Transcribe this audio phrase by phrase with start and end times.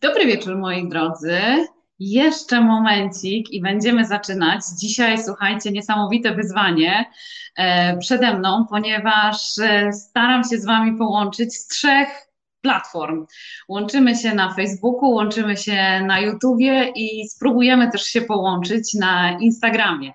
[0.00, 1.40] Dobry wieczór, moi drodzy.
[1.98, 4.60] Jeszcze momencik i będziemy zaczynać.
[4.80, 7.10] Dzisiaj, słuchajcie, niesamowite wyzwanie
[7.56, 12.08] e, przede mną, ponieważ e, staram się z Wami połączyć z trzech
[12.60, 13.26] platform.
[13.68, 20.12] Łączymy się na Facebooku, łączymy się na YouTubie i spróbujemy też się połączyć na Instagramie.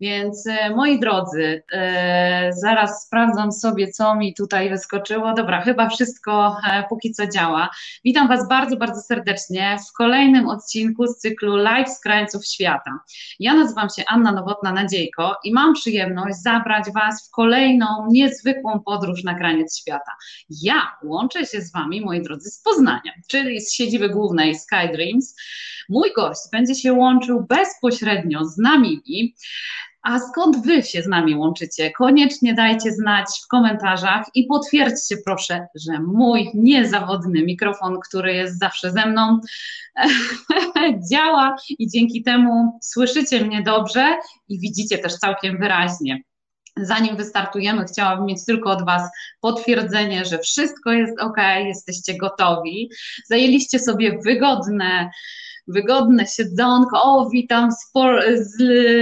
[0.00, 5.34] Więc e, moi drodzy, e, zaraz sprawdzam sobie, co mi tutaj wyskoczyło.
[5.34, 7.70] Dobra, chyba wszystko e, póki co działa.
[8.04, 12.98] Witam Was bardzo, bardzo serdecznie w kolejnym odcinku z cyklu Live z krańców świata.
[13.40, 19.34] Ja nazywam się Anna Nowotna-Nadziejko i mam przyjemność zabrać Was w kolejną niezwykłą podróż na
[19.34, 20.12] kraniec świata.
[20.62, 25.36] Ja łączę się z Wami, moi drodzy, z Poznania, czyli z siedziby głównej Sky Dreams.
[25.88, 29.34] Mój gość będzie się łączył bezpośrednio z Namibii.
[30.04, 31.90] A skąd Wy się z nami łączycie?
[31.90, 38.92] Koniecznie dajcie znać w komentarzach i potwierdźcie proszę, że mój niezawodny mikrofon, który jest zawsze
[38.92, 39.40] ze mną,
[41.10, 44.16] działa i dzięki temu słyszycie mnie dobrze
[44.48, 46.22] i widzicie też całkiem wyraźnie.
[46.76, 49.10] Zanim wystartujemy, chciałabym mieć tylko od Was
[49.40, 52.90] potwierdzenie, że wszystko jest ok, jesteście gotowi.
[53.26, 55.10] Zajęliście sobie wygodne,
[55.66, 57.02] wygodne siedzonko.
[57.02, 57.92] O, witam z,
[58.40, 58.56] z,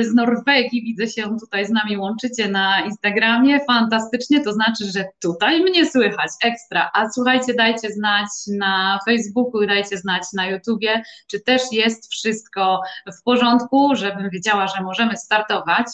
[0.07, 3.61] z, Norwegii, widzę się tutaj z nami łączycie na Instagramie.
[3.67, 6.91] Fantastycznie, to znaczy, że tutaj mnie słychać, ekstra.
[6.95, 12.81] A słuchajcie, dajcie znać na Facebooku, dajcie znać na YouTubie, czy też jest wszystko
[13.19, 15.87] w porządku, żebym wiedziała, że możemy startować.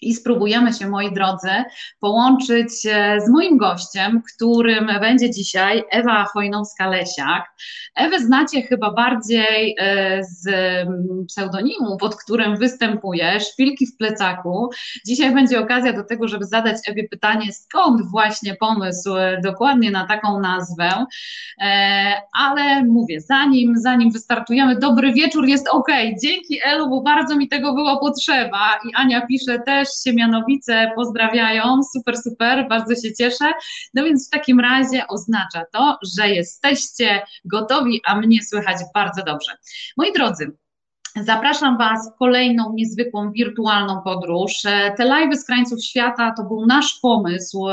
[0.00, 1.50] I spróbujemy się, moi drodzy,
[2.00, 7.42] połączyć e, z moim gościem, którym będzie dzisiaj Ewa Chojnowska-Lesiak.
[7.94, 10.48] Ewę znacie chyba bardziej e, z
[11.28, 14.70] pseudonimu, pod którym występuje, Szpilki w plecaku.
[15.06, 20.06] Dzisiaj będzie okazja do tego, żeby zadać Ewie pytanie, skąd właśnie pomysł e, dokładnie na
[20.06, 21.06] taką nazwę.
[22.32, 25.88] Ale mówię, zanim, zanim wystartujemy, dobry wieczór, jest ok.
[26.22, 28.78] Dzięki Elu, bo bardzo mi tego było potrzeba.
[28.84, 33.52] I Ania pisze też, też się Mianowice pozdrawiają, super, super, bardzo się cieszę.
[33.94, 39.52] No więc w takim razie oznacza to, że jesteście gotowi, a mnie słychać bardzo dobrze.
[39.96, 40.56] Moi drodzy,
[41.24, 44.52] Zapraszam Was w kolejną niezwykłą wirtualną podróż.
[44.96, 47.66] Te live z krańców świata to był nasz pomysł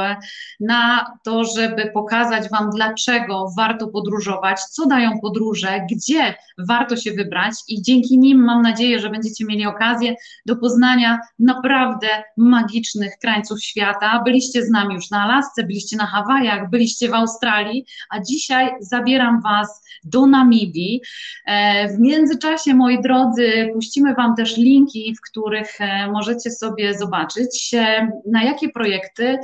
[0.60, 6.36] na to, żeby pokazać Wam, dlaczego warto podróżować, co dają podróże, gdzie
[6.68, 10.16] warto się wybrać i dzięki nim mam nadzieję, że będziecie mieli okazję
[10.46, 14.22] do poznania naprawdę magicznych krańców świata.
[14.26, 19.42] Byliście z nami już na Alasce, byliście na Hawajach, byliście w Australii, a dzisiaj zabieram
[19.42, 21.02] Was do Namibii.
[21.46, 23.33] E, w międzyczasie, moi drodzy,
[23.74, 29.38] puścimy Wam też linki, w których e, możecie sobie zobaczyć, e, na jakie projekty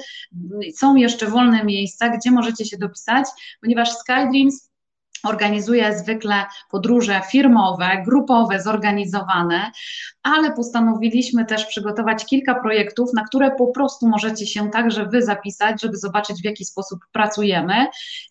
[0.78, 3.26] są jeszcze wolne miejsca, gdzie możecie się dopisać,
[3.62, 4.69] ponieważ SkyDreams
[5.24, 9.72] organizuje zwykle podróże firmowe, grupowe, zorganizowane,
[10.24, 15.82] ale postanowiliśmy też przygotować kilka projektów, na które po prostu możecie się także Wy zapisać,
[15.82, 17.88] żeby zobaczyć, w jaki sposób pracujemy.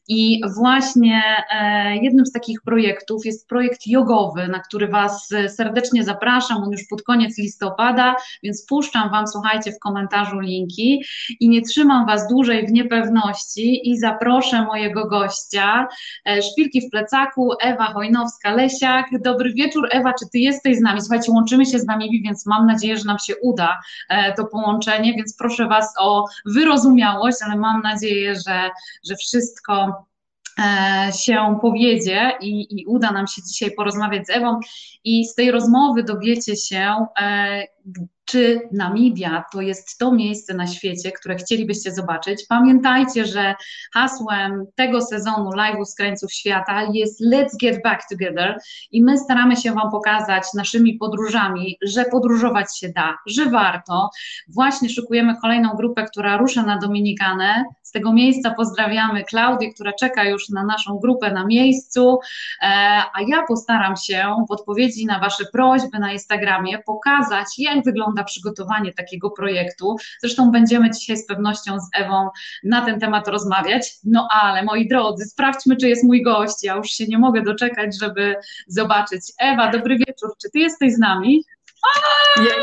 [0.08, 6.62] I właśnie e, jednym z takich projektów jest projekt jogowy, na który Was serdecznie zapraszam.
[6.62, 11.04] On już pod koniec listopada, więc puszczam Wam, słuchajcie, w komentarzu linki
[11.40, 15.88] i nie trzymam Was dłużej w niepewności i zaproszę mojego gościa,
[16.24, 16.42] e,
[16.80, 19.04] w plecaku, Ewa Hojnowska-Lesiak.
[19.20, 21.00] Dobry wieczór, Ewa, czy ty jesteś z nami?
[21.00, 25.14] Słuchajcie, łączymy się z nami, więc mam nadzieję, że nam się uda e, to połączenie,
[25.14, 28.70] więc proszę Was o wyrozumiałość, ale mam nadzieję, że,
[29.08, 30.04] że wszystko
[30.58, 34.60] e, się powiedzie i, i, uda nam się dzisiaj porozmawiać z Ewą
[35.04, 37.62] i z tej rozmowy dowiecie się, e,
[38.28, 42.46] czy Namibia to jest to miejsce na świecie, które chcielibyście zobaczyć.
[42.48, 43.54] Pamiętajcie, że
[43.94, 48.58] hasłem tego sezonu live'u z krańców świata jest Let's Get Back Together
[48.90, 54.10] i my staramy się Wam pokazać naszymi podróżami, że podróżować się da, że warto.
[54.48, 57.64] Właśnie szykujemy kolejną grupę, która rusza na Dominikanę.
[57.82, 62.18] Z tego miejsca pozdrawiamy Klaudię, która czeka już na naszą grupę na miejscu,
[62.62, 62.66] e,
[63.14, 68.24] a ja postaram się w odpowiedzi na Wasze prośby na Instagramie pokazać, jak wygląda wygląda
[68.24, 69.96] przygotowanie takiego projektu.
[70.20, 72.28] Zresztą będziemy dzisiaj z pewnością z Ewą
[72.64, 73.94] na ten temat rozmawiać.
[74.04, 76.62] No ale moi drodzy, sprawdźmy, czy jest mój gość.
[76.62, 78.36] Ja już się nie mogę doczekać, żeby
[78.66, 79.20] zobaczyć.
[79.40, 80.30] Ewa, dobry wieczór.
[80.42, 81.44] Czy ty jesteś z nami?
[82.36, 82.54] Ja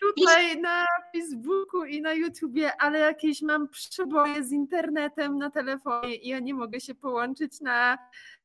[0.00, 6.28] tutaj na Facebooku i na YouTubie, ale jakieś mam przeboje z internetem na telefonie i
[6.28, 7.98] ja nie mogę się połączyć na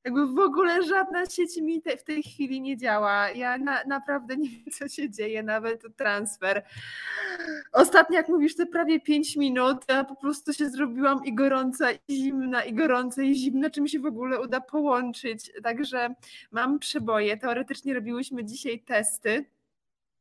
[0.06, 3.30] jakby w ogóle żadna sieć mi te, w tej chwili nie działa.
[3.32, 6.64] Ja na, naprawdę nie wiem, co się dzieje, nawet transfer.
[7.72, 12.16] Ostatnio, jak mówisz, te prawie 5 minut, ja po prostu się zrobiłam i gorąca, i
[12.16, 15.52] zimna, i gorąca, i zimna, czy mi się w ogóle uda połączyć.
[15.64, 16.16] Także
[16.52, 17.38] mam przeboje.
[17.38, 19.46] Teoretycznie robiłyśmy dzisiaj testy.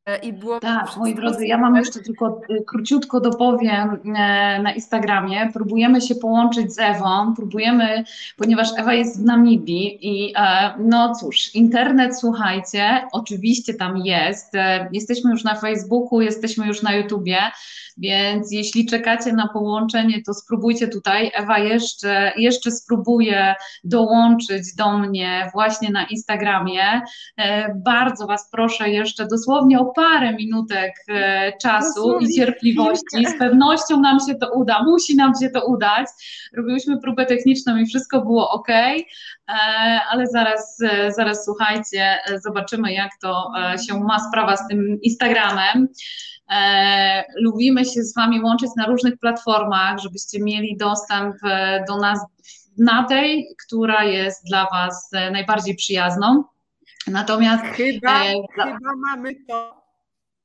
[0.06, 4.72] E, I było tak, moi drodzy, ja mam jeszcze tylko y, króciutko dopowiem e, na
[4.72, 5.50] Instagramie.
[5.52, 8.04] Próbujemy się połączyć z Ewą, próbujemy,
[8.36, 14.52] ponieważ Ewa jest w Namibii i e, no cóż, internet, słuchajcie, oczywiście tam jest.
[14.92, 17.38] Jesteśmy już na Facebooku, jesteśmy już na YouTubie,
[17.96, 21.30] więc jeśli czekacie na połączenie, to spróbujcie tutaj.
[21.34, 23.54] Ewa jeszcze, jeszcze spróbuje
[23.84, 27.00] dołączyć do mnie właśnie na Instagramie.
[27.74, 33.26] Bardzo Was proszę jeszcze dosłownie o parę minutek e, czasu i cierpliwości.
[33.26, 36.06] Z pewnością nam się to uda, musi nam się to udać.
[36.56, 39.04] Robiłyśmy próbę techniczną i wszystko było ok, e,
[40.10, 43.52] ale zaraz, e, zaraz słuchajcie, zobaczymy, jak to
[43.86, 45.88] się ma sprawa z tym Instagramem.
[47.40, 51.36] lubimy się z Wami łączyć na różnych platformach, żebyście mieli dostęp
[51.88, 52.20] do nas
[52.78, 56.44] na tej, która jest dla Was najbardziej przyjazną.
[57.06, 59.79] Natomiast chyba, e, chyba mamy to.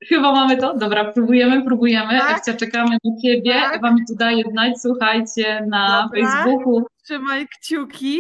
[0.09, 0.73] Chyba mamy to?
[0.77, 2.19] Dobra, próbujemy, próbujemy.
[2.19, 2.37] Tak?
[2.37, 3.53] Ewcia, czekamy na Ciebie.
[3.53, 3.75] Tak?
[3.75, 6.31] Ewa mi tu daje znać, słuchajcie, na Dobra.
[6.31, 6.85] Facebooku.
[7.03, 8.19] Trzymaj kciuki.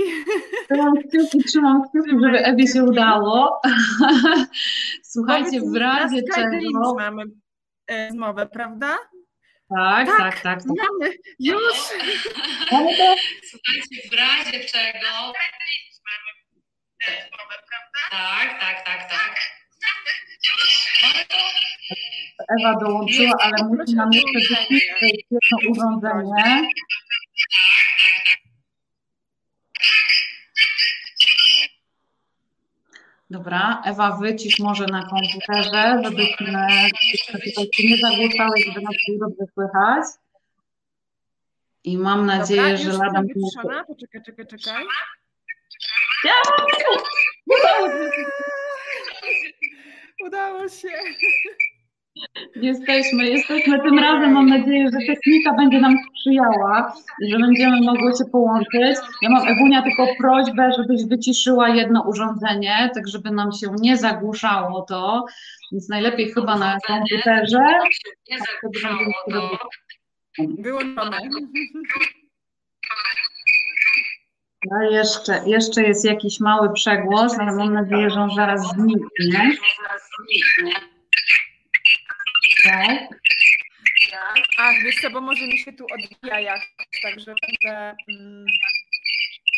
[0.65, 3.61] Trzymam kciuki, trzymam kciuki, Trzymaj żeby Ewie się udało.
[5.13, 6.95] słuchajcie, w razie czego...
[6.97, 7.23] mamy
[7.87, 8.97] e, zmowę, prawda?
[9.69, 10.41] Tak, tak, tak.
[10.41, 10.63] tak, tak.
[10.65, 11.73] Mamy, już.
[13.49, 15.07] Słuchajcie, w razie czego...
[16.07, 16.35] Mamy
[17.29, 18.01] zmowę, prawda?
[18.11, 18.94] Tak, tak, tak,
[22.59, 26.69] Ewa dołączyła, ale musi nam jeszcze wyciszyć jedno urządzenie.
[33.29, 36.67] Dobra, Ewa, wycisz może na komputerze, żebyśmy
[37.45, 40.05] tutaj się nie zagłuszały, żeby nas było dobrze słychać.
[41.83, 43.83] I mam nadzieję, Dobra, że lada wyciszona.
[43.83, 44.85] Poczekaj, czekaj, czekaj.
[46.23, 46.33] Ja!
[50.25, 50.89] Udało się.
[52.55, 54.33] Jesteśmy, jesteśmy tym razem.
[54.33, 58.97] Mam nadzieję, że technika będzie nam sprzyjała i że będziemy mogły się połączyć.
[59.21, 64.81] Ja mam, Ewunia, tylko prośbę, żebyś wyciszyła jedno urządzenie, tak żeby nam się nie zagłuszało
[64.81, 65.25] to.
[65.71, 67.63] Więc najlepiej chyba na komputerze.
[68.31, 69.57] Nie zagłuszało to.
[70.59, 71.17] Wyłączone.
[74.71, 79.57] No jeszcze, jeszcze jest jakiś mały przegłos, ale mam nadzieję, że on zaraz zniknie.
[82.65, 82.99] Tak.
[84.57, 88.45] Ach, wiesz co, bo może mi się tu odbija jakoś, także będę mm,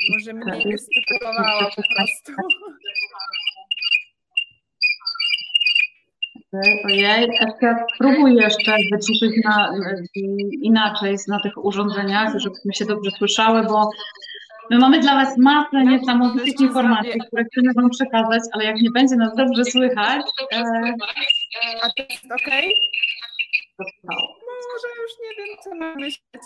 [0.09, 2.33] może mniej gestykulowała po prostu.
[6.85, 9.71] Ojej, Ewka, spróbuj jeszcze wyciszyć na,
[10.61, 13.89] inaczej na tych urządzeniach, żebyśmy się dobrze słyszały, bo
[14.69, 19.15] My mamy dla Was masę niesamowitych informacji, które chcemy Wam przekazać, ale jak nie będzie
[19.15, 20.25] nas dobrze słychać.
[20.53, 20.63] E...
[21.81, 22.51] A to jest ok?
[23.79, 24.15] No,
[24.73, 26.41] może już nie wiem, co mam myśleć.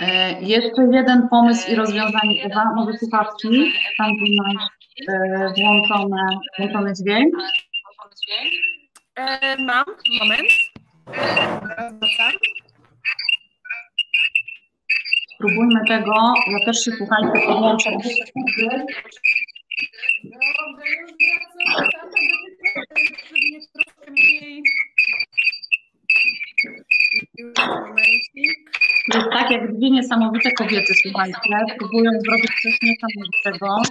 [0.00, 4.68] E, jeszcze jeden pomysł i rozwiązanie, Ewa, może słuchawki, tam tu masz
[5.08, 7.34] e, włączone, włączony dźwięk.
[9.16, 9.84] E, mam,
[10.20, 10.48] moment.
[11.62, 12.32] Wracam.
[15.36, 16.34] Spróbujmy tego.
[16.50, 17.90] Ja też się słuchajcie podłączę.
[17.90, 18.10] Dobrze,
[21.00, 21.10] już
[21.76, 22.10] wracam.
[29.14, 31.38] Jest tak jak dwie niesamowite kobiety, słuchajcie,
[31.78, 33.82] próbują zrobić coś niesamowitego.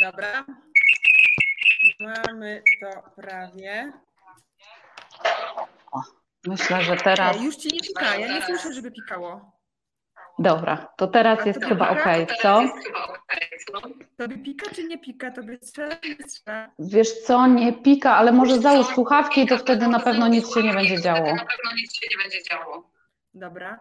[0.00, 0.44] Dobra.
[2.00, 3.92] Mamy to prawie.
[5.92, 6.00] O,
[6.46, 7.40] myślę, że teraz.
[7.40, 9.56] już ci nie pika, ja nie słyszę, żeby pikało.
[10.38, 12.04] Dobra, to teraz jest chyba ok,
[12.42, 12.62] co?
[14.16, 15.30] Tobie pika czy nie pika?
[15.30, 16.70] Tobie strzela nie strzela?
[16.78, 20.62] Wiesz co, nie pika, ale może załóż słuchawki i to wtedy na pewno nic się
[20.62, 21.34] nie będzie działo.
[21.34, 22.90] Na pewno nic się nie będzie działo.
[23.34, 23.80] Dobra.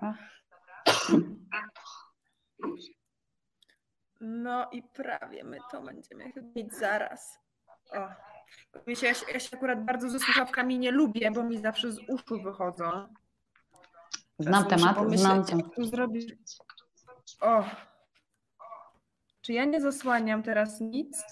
[4.21, 7.39] No i prawie my to będziemy mieć zaraz.
[7.91, 8.07] O.
[8.87, 12.41] Ja się, ja się akurat bardzo ze słuchawkami nie lubię, bo mi zawsze z uszu
[12.43, 13.07] wychodzą.
[14.39, 15.65] Znam temat, znam temat.
[17.41, 17.63] O.
[19.41, 21.23] Czy ja nie zasłaniam teraz nic?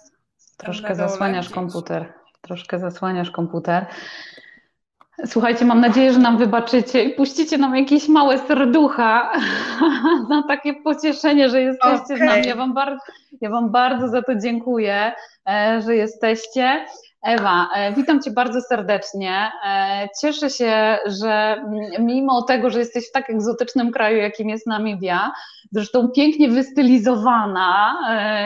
[0.58, 2.14] Troszkę zasłaniasz komputer.
[2.42, 3.86] Troszkę zasłaniasz komputer.
[5.26, 9.32] Słuchajcie, mam nadzieję, że nam wybaczycie i puścicie nam jakieś małe serducha
[10.30, 12.18] na takie pocieszenie, że jesteście okay.
[12.18, 12.48] z nami.
[12.48, 13.02] Ja wam, bardzo,
[13.42, 15.12] ja wam bardzo za to dziękuję,
[15.50, 16.86] e, że jesteście.
[17.24, 19.52] Ewa, e, witam Cię bardzo serdecznie.
[19.68, 21.64] E, cieszę się, że
[22.00, 25.32] mimo tego, że jesteś w tak egzotycznym kraju, jakim jest Namibia,
[25.72, 27.96] zresztą pięknie wystylizowana,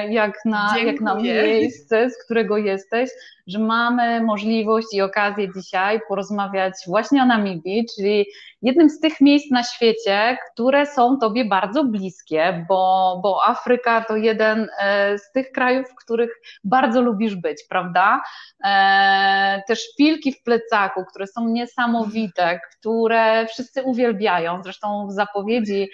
[0.09, 3.09] jak na, jak na miejsce, z którego jesteś,
[3.47, 8.25] że mamy możliwość i okazję dzisiaj porozmawiać właśnie o Namibii, czyli
[8.61, 14.15] jednym z tych miejsc na świecie, które są Tobie bardzo bliskie, bo, bo Afryka to
[14.15, 16.31] jeden e, z tych krajów, w których
[16.63, 18.21] bardzo lubisz być, prawda?
[18.65, 24.63] E, te szpilki w plecaku, które są niesamowite, które wszyscy uwielbiają.
[24.63, 25.89] Zresztą w zapowiedzi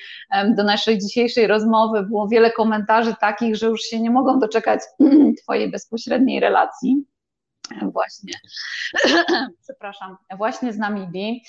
[0.55, 4.79] do naszej dzisiejszej rozmowy było wiele komentarzy takich, że już się nie mogą doczekać
[5.43, 7.12] Twojej bezpośredniej relacji
[7.81, 8.33] właśnie,
[9.63, 11.43] przepraszam, właśnie z Namibii.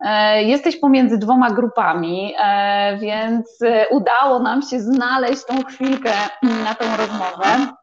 [0.00, 6.74] E, jesteś pomiędzy dwoma grupami, e, więc e, udało nam się znaleźć tą chwilkę na
[6.74, 7.74] tą rozmowę.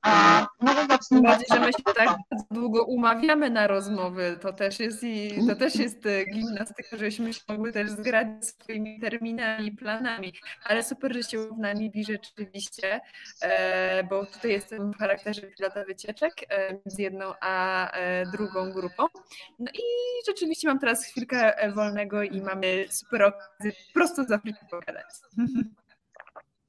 [0.62, 1.30] No zacznijmy.
[1.30, 2.18] Bardziej, że my się tak
[2.52, 7.72] długo umawiamy na rozmowy, to też jest i to też jest gimnastyka, żeśmy się mogły
[7.72, 10.34] też zgrać swoimi terminami planami,
[10.66, 13.02] ale super, że się w Namibii rzeczywiście,
[14.10, 16.34] bo tutaj jestem w charakterze pilota wycieczek
[16.72, 17.88] między jedną a
[18.32, 19.04] drugą grupą.
[19.60, 19.84] No i
[20.28, 21.54] rzeczywiście mam teraz chwilkę
[22.02, 25.06] wolnego i mamy super okazję prosto z Afryki pogadać.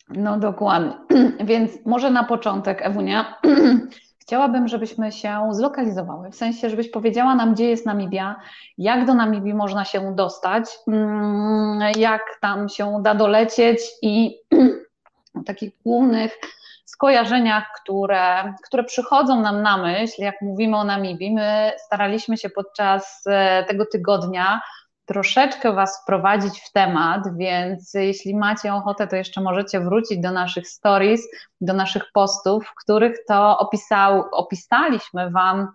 [0.09, 0.99] No dokładnie.
[1.45, 3.41] Więc może na początek, Ewunia,
[4.23, 6.31] chciałabym, żebyśmy się zlokalizowały.
[6.31, 8.37] W sensie, żebyś powiedziała nam, gdzie jest Namibia,
[8.79, 14.39] jak do Namibii można się dostać, mm, jak tam się da dolecieć i
[15.41, 16.39] o takich głównych
[16.85, 21.35] skojarzeniach, które, które przychodzą nam na myśl, jak mówimy o Namibii.
[21.35, 24.61] My staraliśmy się podczas e, tego tygodnia
[25.05, 30.69] troszeczkę Was wprowadzić w temat, więc jeśli macie ochotę, to jeszcze możecie wrócić do naszych
[30.69, 31.29] stories,
[31.61, 35.69] do naszych postów, w których to opisał, opisaliśmy Wam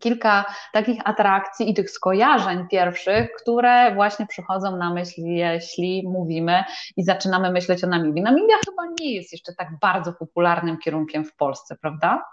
[0.00, 6.64] kilka takich atrakcji i tych skojarzeń pierwszych, które właśnie przychodzą na myśl, jeśli mówimy
[6.96, 8.22] i zaczynamy myśleć o Namibii.
[8.22, 12.24] Namibia chyba nie jest jeszcze tak bardzo popularnym kierunkiem w Polsce, prawda?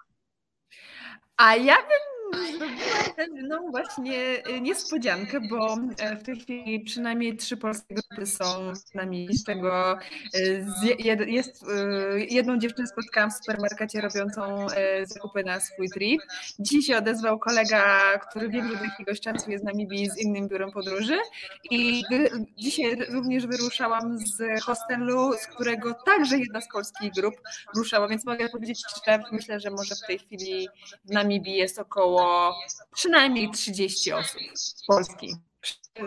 [1.37, 2.14] A ja bym
[3.15, 8.93] pewną właśnie y, niespodziankę, bo e, w tej chwili przynajmniej trzy polskie grupy są z
[8.93, 9.97] nami, z tego
[10.35, 10.65] y,
[11.27, 14.67] jest y, jedną dziewczynę spotkałam w supermarkecie robiącą
[15.03, 16.21] zakupy na swój trip.
[16.59, 20.47] Dzisiaj się odezwał kolega, który wiem, że do jakiegoś czasu jest z nami z innym
[20.47, 21.17] biurem podróży
[21.71, 22.03] i
[22.57, 27.35] dzisiaj również wyruszałam z hostelu, z którego także jedna z polskich grup
[27.75, 30.67] ruszała, więc mogę powiedzieć że myślę, że może w tej chwili
[31.05, 32.24] w Namibii jest około
[32.93, 34.41] przynajmniej 30 osób.
[34.53, 35.35] Z Polski.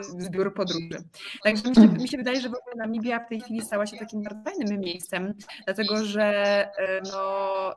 [0.00, 1.04] Z biur podróży.
[1.44, 3.96] Także mi się, mi się, wydaje, że w ogóle Namibia w tej chwili stała się
[3.96, 5.34] takim bardzo fajnym miejscem,
[5.64, 6.25] dlatego że
[6.78, 7.75] e, no,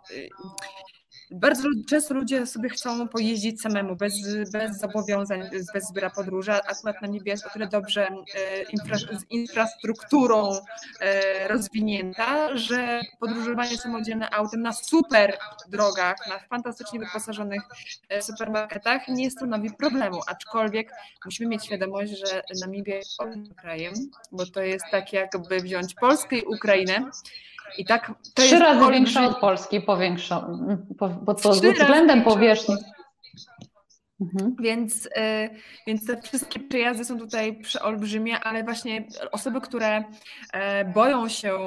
[1.32, 4.14] bardzo często ludzie sobie chcą pojeździć samemu, bez,
[4.52, 5.42] bez zobowiązań,
[5.74, 6.54] bez biura podróży.
[6.54, 10.52] Akurat Namibia jest o tyle dobrze e, infra, z infrastrukturą
[11.00, 15.38] e, rozwinięta, że podróżowanie samodzielne autem na super
[15.70, 17.62] drogach, na fantastycznie wyposażonych
[18.10, 20.92] e, supermarketach nie stanowi problemu, aczkolwiek
[21.26, 23.18] musimy mieć świadomość, że Namibia jest
[23.62, 23.94] krajem,
[24.32, 27.12] bo to jest tak jakby wziąć Polskę i Ukrainę,
[27.78, 28.94] i tak to Trzy razy olbrzym...
[28.94, 30.48] większa od Polski, powiększa,
[31.22, 32.76] bo to względem powierzchni.
[34.22, 34.56] Mhm.
[34.60, 35.10] Więc, y,
[35.88, 40.04] więc te wszystkie przejazdy są tutaj przeolbrzymie, ale właśnie osoby, które
[40.54, 41.58] e, boją się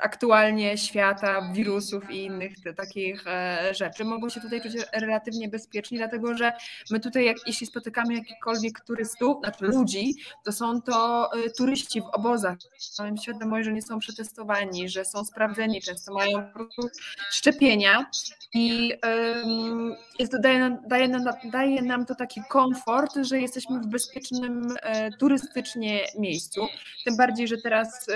[0.00, 6.36] aktualnie świata, wirusów i innych takich e, rzeczy, mogą się tutaj czuć relatywnie bezpiecznie, dlatego
[6.36, 6.52] że
[6.90, 10.14] my tutaj, jak, jeśli spotykamy jakikolwiek turystów, znaczy ludzi,
[10.44, 12.56] to są to e, turyści w obozach.
[12.98, 16.52] Mamy świadomość, że nie są przetestowani, że są sprawdzeni, często mają
[17.30, 18.10] szczepienia
[18.54, 18.92] i
[20.18, 21.08] jest, daje, nam, daje,
[21.44, 26.66] daje nam to taki komfort, że jesteśmy w bezpiecznym e, turystycznie miejscu.
[27.04, 28.06] Tym bardziej, że teraz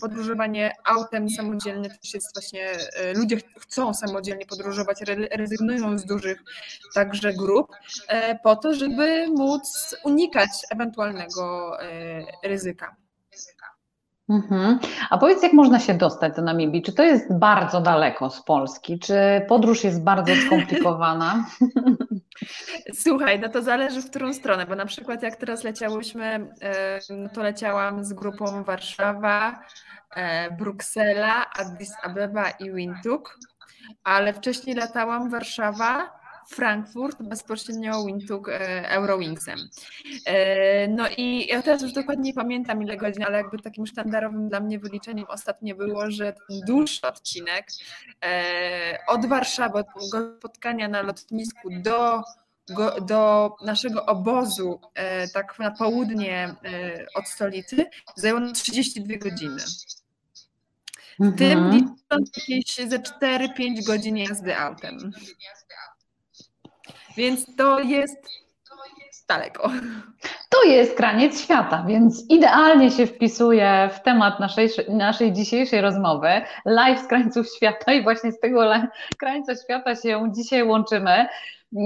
[0.00, 4.98] podróżowanie autem samodzielnie też jest właśnie, e, ludzie chcą samodzielnie podróżować,
[5.30, 6.42] rezygnują z dużych
[6.94, 7.72] także grup,
[8.08, 11.72] e, po to, żeby móc unikać ewentualnego
[12.44, 12.96] ryzyka.
[14.28, 14.78] Mhm.
[15.10, 16.82] A powiedz, jak można się dostać do Namibii?
[16.82, 18.98] Czy to jest bardzo daleko z Polski?
[18.98, 19.14] Czy
[19.48, 21.44] podróż jest bardzo skomplikowana?
[22.94, 26.52] Słuchaj, no to zależy w którą stronę, bo na przykład jak teraz leciałyśmy,
[27.10, 29.60] no to leciałam z grupą Warszawa,
[30.16, 33.38] e, Bruksela, Addis Abeba i Windhoek,
[34.04, 39.58] ale wcześniej latałam Warszawa, Frankfurt bezpośrednio Windhoek e, Eurowingsem.
[40.26, 44.48] E, no i ja teraz już dokładnie nie pamiętam ile godzin, ale jakby takim sztandarowym
[44.48, 47.66] dla mnie wyliczeniem ostatnio było, że ten dłuższy odcinek
[48.24, 49.86] e, od Warszawy, od
[50.38, 52.22] spotkania na lotnisku do
[53.06, 54.80] do naszego obozu,
[55.34, 56.54] tak na południe
[57.14, 57.86] od stolicy,
[58.16, 59.62] zajęło 32 godziny.
[61.18, 61.72] W tym mhm.
[61.72, 65.12] licząc jakieś ze 4-5 godzin jazdy autem.
[67.16, 68.28] Więc to jest
[69.28, 69.70] daleko.
[70.50, 76.28] To jest kraniec świata, więc idealnie się wpisuje w temat naszej, naszej dzisiejszej rozmowy.
[76.64, 78.72] Live z krańców świata i właśnie z tego
[79.18, 81.26] krańca świata się dzisiaj łączymy.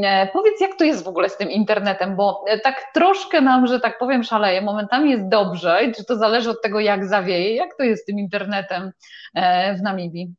[0.04, 3.66] E, powiedz, jak to jest w ogóle z tym internetem, bo e, tak troszkę nam,
[3.66, 4.62] że tak powiem, szaleje.
[4.62, 7.54] Momentami jest dobrze, czy to zależy od tego, jak zawieje.
[7.54, 8.92] Jak to jest z tym internetem
[9.34, 10.34] e, w Namibii?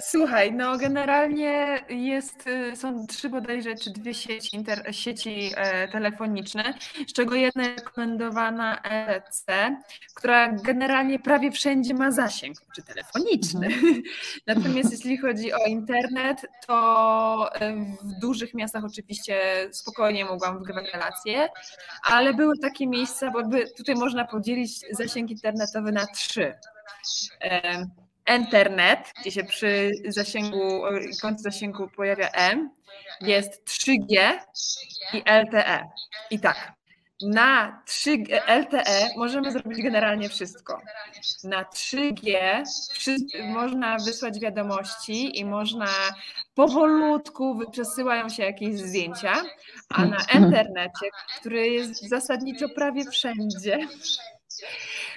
[0.00, 6.74] Słuchaj, no generalnie jest, y, są trzy bodajże, czy dwie sieci, inter, sieci e, telefoniczne,
[7.08, 9.46] z czego jedna rekomendowana EC,
[10.14, 13.66] która generalnie prawie wszędzie ma zasięg, czy telefoniczny.
[13.66, 14.02] Mhm.
[14.46, 19.40] Natomiast jeśli chodzi o internet, to e, w dużych miastach oczywiście
[19.72, 21.48] spokojnie mogłam wygrywać relacje,
[22.02, 23.42] ale były takie miejsca, bo
[23.76, 26.54] tutaj można podzielić zasięg internetowy na trzy.
[27.40, 27.86] E,
[28.34, 30.82] Internet, gdzie się przy zasięgu,
[31.22, 32.70] końcu zasięgu pojawia M,
[33.20, 34.38] jest 3G
[35.12, 35.88] i LTE.
[36.30, 36.72] I tak,
[37.22, 40.80] na 3G, LTE możemy zrobić generalnie wszystko.
[41.44, 42.62] Na 3G
[43.44, 45.86] można wysłać wiadomości i można
[46.54, 49.32] powolutku przesyłają się jakieś zdjęcia,
[49.88, 51.08] a na internecie,
[51.40, 53.78] który jest zasadniczo prawie wszędzie,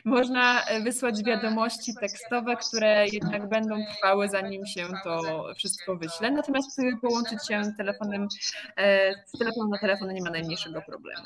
[0.06, 6.32] można e, wysłać wiadomości tekstowe, które jednak będą trwały, zanim się to wszystko wyśle.
[6.32, 8.28] Natomiast połączyć się telefonem,
[8.78, 11.24] e, z telefonem na telefon nie ma najmniejszego problemu.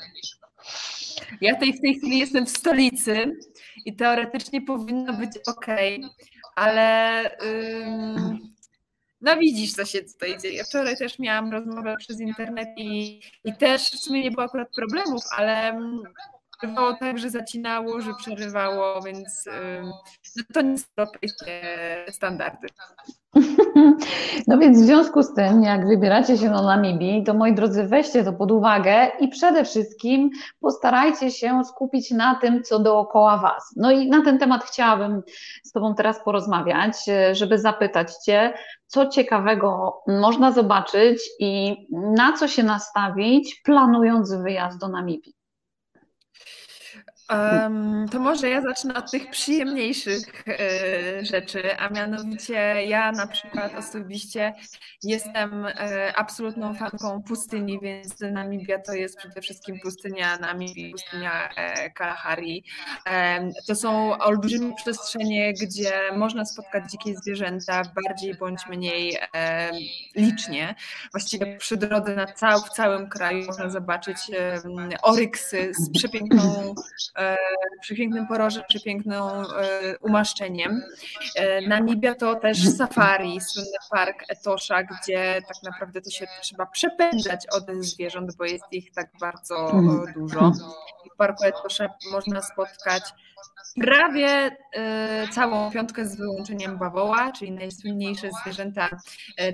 [1.40, 3.36] Ja tej, w tej chwili jestem w stolicy
[3.84, 5.66] i teoretycznie powinno być ok,
[6.54, 7.30] ale.
[7.42, 8.50] Ym,
[9.20, 10.64] no widzisz, co się tutaj dzieje.
[10.64, 15.22] Wczoraj też miałam rozmowę przez internet i, i też w sumie nie było akurat problemów,
[15.36, 15.80] ale
[16.62, 19.44] bywało tak, że zacinało, że przerywało, więc
[20.36, 21.62] no to nie są europejskie
[22.08, 22.66] standardy.
[24.48, 28.24] No więc w związku z tym, jak wybieracie się na Namibii, to moi drodzy, weźcie
[28.24, 33.72] to pod uwagę i przede wszystkim postarajcie się skupić na tym, co dookoła Was.
[33.76, 35.22] No i na ten temat chciałabym
[35.64, 36.96] z Tobą teraz porozmawiać,
[37.32, 38.52] żeby zapytać Cię,
[38.86, 45.39] co ciekawego można zobaczyć i na co się nastawić, planując wyjazd do Namibii.
[47.30, 52.54] Um, to może ja zacznę od tych przyjemniejszych e, rzeczy, a mianowicie
[52.86, 54.54] ja na przykład osobiście
[55.02, 61.90] jestem e, absolutną fanką pustyni, więc Namibia to jest przede wszystkim pustynia Namibii, pustynia e,
[61.90, 62.64] Kalahari.
[63.66, 69.18] To są olbrzymie przestrzenie, gdzie można spotkać dzikie zwierzęta bardziej bądź mniej
[70.16, 70.74] licznie.
[71.12, 74.16] Właściwie przy drodze na cał, w całym kraju można zobaczyć
[75.02, 76.74] oryksy z przepiękną
[77.20, 77.36] E,
[77.80, 79.44] przepięknym porożem, przepięknym e,
[79.98, 80.82] umaszczeniem.
[81.36, 87.46] E, Namibia to też safari, słynny park Etosha, gdzie tak naprawdę to się trzeba przepędzać
[87.52, 89.72] od zwierząt, bo jest ich tak bardzo
[90.14, 90.52] dużo.
[91.14, 93.02] W parku Etosha można spotkać
[93.80, 94.56] prawie
[95.32, 98.88] całą piątkę z wyłączeniem bawoła, czyli najsłynniejsze zwierzęta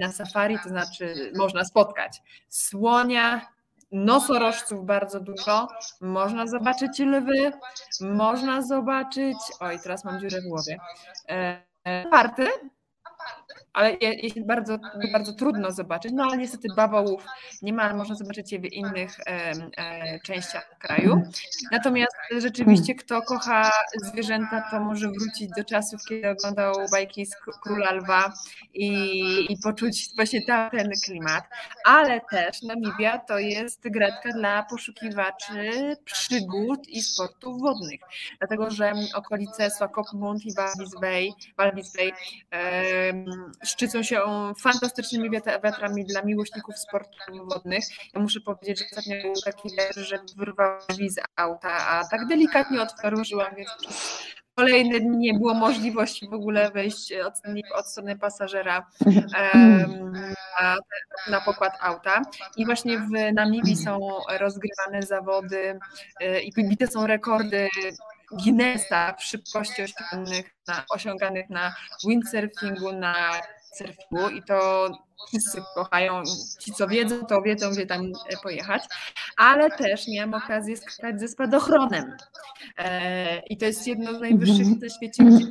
[0.00, 3.55] na safari, to znaczy można spotkać słonia,
[3.92, 5.68] nosorożców bardzo dużo,
[6.00, 7.52] można zobaczyć lwy,
[8.00, 10.78] można zobaczyć, oj teraz mam dziurę w głowie,
[11.28, 12.46] e, e party,
[13.76, 14.78] ale jest bardzo,
[15.12, 16.12] bardzo trudno zobaczyć.
[16.14, 17.24] No ale niestety bawołów
[17.62, 21.22] nie ma, można zobaczyć je w innych e, e, częściach kraju.
[21.72, 23.70] Natomiast rzeczywiście kto kocha
[24.02, 28.32] zwierzęta, to może wrócić do czasów, kiedy oglądał bajki z Króla Lwa
[28.74, 28.92] i,
[29.52, 31.44] i poczuć właśnie ten klimat.
[31.84, 38.00] Ale też Namibia to jest gretka dla poszukiwaczy przygód i sportów wodnych,
[38.38, 42.12] dlatego że okolice Swakopmund i Walvis Bay, Walvis Bay
[43.66, 44.20] szczycą się
[44.62, 45.30] fantastycznymi
[45.64, 47.84] wiatrami dla miłośników sportów wodnych.
[48.14, 52.26] Ja muszę powiedzieć, że ostatnio był taki wiatr, że wyrwał drzwi z auta, a tak
[52.26, 54.18] delikatnie otworzyłam, więc przez
[54.54, 57.34] kolejne dni nie było możliwości w ogóle wejść od,
[57.74, 58.86] od strony pasażera.
[59.54, 60.06] Um,
[60.60, 60.76] na,
[61.28, 62.22] na pokład auta.
[62.56, 63.98] I właśnie w Namibii są
[64.38, 65.78] rozgrywane zawody
[66.22, 67.68] y, i bite są rekordy
[68.32, 71.74] Guinnessa w szybkości osiąganych na, osiąganych na
[72.06, 73.14] windsurfingu, na
[73.78, 74.88] surfingu i to
[75.28, 76.22] wszyscy kochają.
[76.58, 78.12] Ci, co wiedzą, to wiedzą, gdzie tam
[78.42, 78.82] pojechać,
[79.36, 82.16] ale też miałam okazję skakać ze spadochronem.
[82.78, 85.46] E, I to jest jedno z najwyższych na świecie, gdzie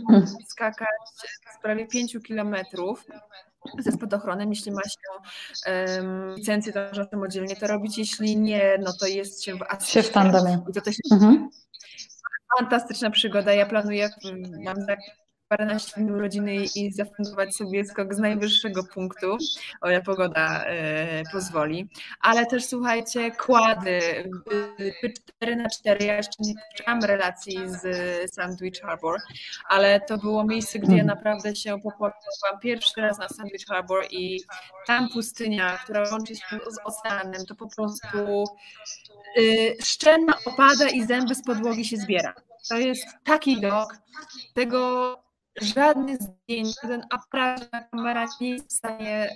[0.47, 0.99] skakać
[1.57, 3.05] z prawie 5 kilometrów
[3.79, 5.31] ze spadochronem, jeśli ma się
[5.71, 10.03] um, licencję, to można samodzielnie to robić, jeśli nie, no to jest się w Się
[10.03, 10.59] w tandemie.
[10.69, 11.49] I to też mhm.
[12.59, 13.53] fantastyczna przygoda.
[13.53, 14.09] Ja planuję,
[14.63, 14.75] mam
[15.47, 19.37] paręnaście dni urodziny i zafundować sobie skok z najwyższego punktu,
[19.81, 21.89] o ile pogoda e, pozwoli.
[22.21, 23.99] Ale też słuchajcie, kłady
[25.39, 27.81] 4 na 4 ja jeszcze nie puszczałam relacji z
[28.33, 29.19] Sandwich Harbor,
[29.69, 31.17] ale to było miejsce, gdzie ja mhm.
[31.17, 34.39] naprawdę się popłakałam pierwszy raz na Sandwich Harbor i
[34.87, 38.43] tam pustynia, która łączy się z oceanem, to po prostu
[39.37, 42.33] y, szczena opada i zęby z podłogi się zbiera.
[42.69, 43.97] To jest taki dok,
[44.53, 45.24] tego
[45.61, 49.35] żadnych zdjęć, ten aparat, kamera nie jest w stanie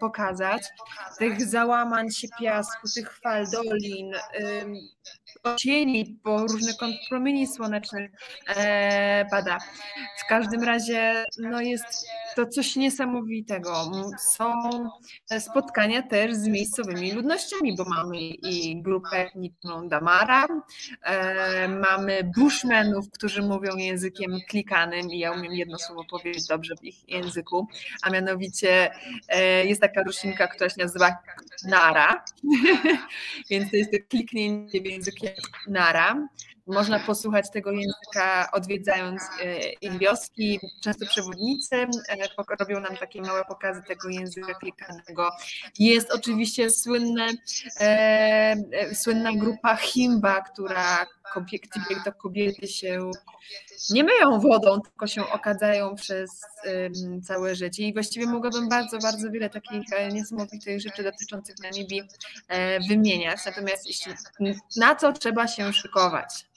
[0.00, 0.62] pokazać.
[1.18, 4.12] Tych załamań się piasku, tych fal, dolin,
[5.56, 6.72] cieni, bo różne
[7.08, 8.10] promieni słonecznych
[8.48, 9.58] e, pada.
[10.18, 13.90] W każdym razie no jest to coś niesamowitego.
[14.18, 14.52] Są
[15.38, 20.46] spotkania też z miejscowymi ludnościami, bo mamy i grupę etniczną Damara,
[21.02, 26.84] e, mamy bushmenów, którzy mówią językiem klikanym i ja umiem jedno słowo powiedzieć dobrze w
[26.84, 27.68] ich języku,
[28.02, 28.90] a mianowicie
[29.28, 31.16] e, jest taka roślinka, która się nazywa
[31.64, 32.24] nara,
[33.50, 35.29] więc to jest to kliknięcie językiem
[35.68, 36.28] nara.
[36.66, 40.60] Można posłuchać tego języka odwiedzając e, ich wioski.
[40.82, 45.30] Często przewodnicy e, robią nam takie małe pokazy tego języka klikanego.
[45.78, 47.28] Jest oczywiście słynne,
[47.80, 48.56] e,
[48.94, 53.10] słynna grupa Himba, która kobiety, to kobiety się
[53.90, 57.82] nie myją wodą, tylko się okadzają przez um, całe życie.
[57.82, 62.02] I właściwie mogłabym bardzo, bardzo wiele takich niesamowitych rzeczy dotyczących Namibii
[62.48, 63.40] e, wymieniać.
[63.46, 64.12] Natomiast jeśli,
[64.76, 66.50] na co trzeba się szykować?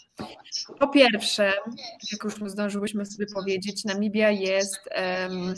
[0.79, 1.53] Po pierwsze,
[2.11, 4.79] jak już zdążyłyśmy sobie powiedzieć, Namibia jest
[5.29, 5.53] um,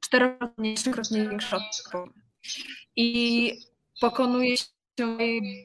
[0.00, 2.06] czterokrotnie, trzykrotnie większa od
[2.96, 3.52] i
[4.00, 4.64] pokonuje się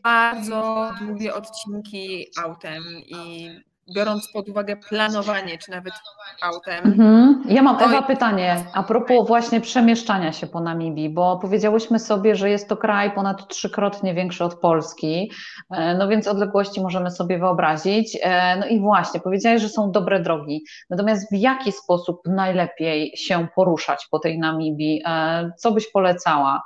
[0.04, 3.50] bardzo długie odcinki autem i
[3.96, 5.94] biorąc pod uwagę planowanie, czy nawet
[6.42, 6.86] autem.
[6.86, 7.44] Mhm.
[7.50, 12.50] Ja mam Ewa pytanie a propos właśnie przemieszczania się po Namibii, bo powiedziałyśmy sobie, że
[12.50, 15.32] jest to kraj ponad trzykrotnie większy od Polski,
[15.72, 18.18] e, no więc odległości możemy sobie wyobrazić.
[18.22, 23.48] E, no i właśnie, powiedziałeś, że są dobre drogi, natomiast w jaki sposób najlepiej się
[23.56, 25.02] poruszać po tej Namibii?
[25.06, 26.62] E, co byś polecała?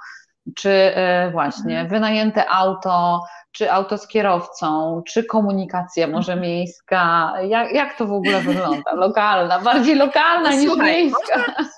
[0.56, 0.94] Czy
[1.32, 1.88] właśnie mhm.
[1.88, 6.52] wynajęte auto, czy auto z kierowcą, czy komunikacja może mhm.
[6.52, 7.34] miejska?
[7.48, 8.94] Jak, jak to w ogóle wygląda?
[8.94, 11.38] Lokalna, bardziej lokalna niż miejska.
[11.38, 11.70] Można...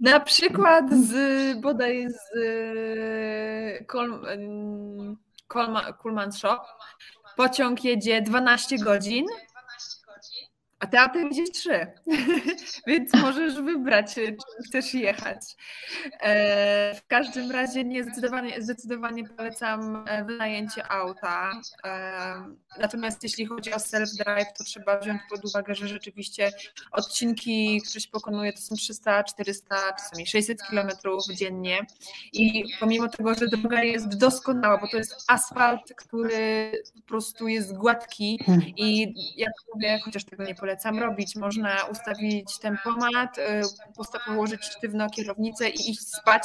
[0.00, 1.14] Na przykład z
[1.60, 2.28] bodaj z
[6.02, 6.60] Kulman Shop
[7.36, 9.26] pociąg jedzie 12 godzin
[10.82, 11.86] a teatr gdzieś trzy,
[12.86, 15.56] więc możesz wybrać, czy chcesz jechać.
[16.20, 21.52] E, w każdym razie nie zdecydowanie, zdecydowanie polecam e, wynajęcie auta.
[21.84, 22.34] E,
[22.80, 26.52] natomiast jeśli chodzi o self-drive, to trzeba wziąć pod uwagę, że rzeczywiście
[26.92, 31.86] odcinki, które się pokonuje, to są 300, 400, czasami 600 kilometrów dziennie.
[32.32, 37.76] I pomimo tego, że droga jest doskonała, bo to jest asfalt, który po prostu jest
[37.76, 38.40] gładki
[38.76, 41.36] i jak mówię, chociaż tego nie polecam, polecam robić.
[41.36, 46.42] Można ustawić tempomat, y, położyć sztywno kierownicę i iść spać,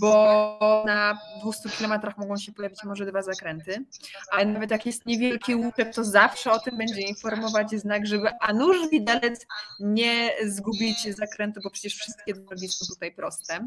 [0.00, 3.84] bo na 200 kilometrach mogą się pojawić może dwa zakręty.
[4.30, 8.52] Ale nawet jak jest niewielki łuczek, to zawsze o tym będzie informować znak, żeby a
[8.52, 9.46] nuż widelec
[9.80, 13.66] nie zgubić zakrętu, bo przecież wszystkie drogi są tutaj proste.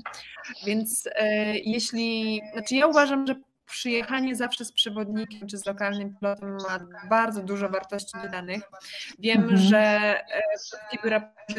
[0.66, 3.36] Więc e, jeśli, znaczy ja uważam, że
[3.68, 8.64] przyjechanie zawsze z przewodnikiem czy z lokalnym pilotem ma bardzo dużo wartości dodanych.
[9.20, 9.58] Wiem, mhm.
[9.58, 10.42] że e,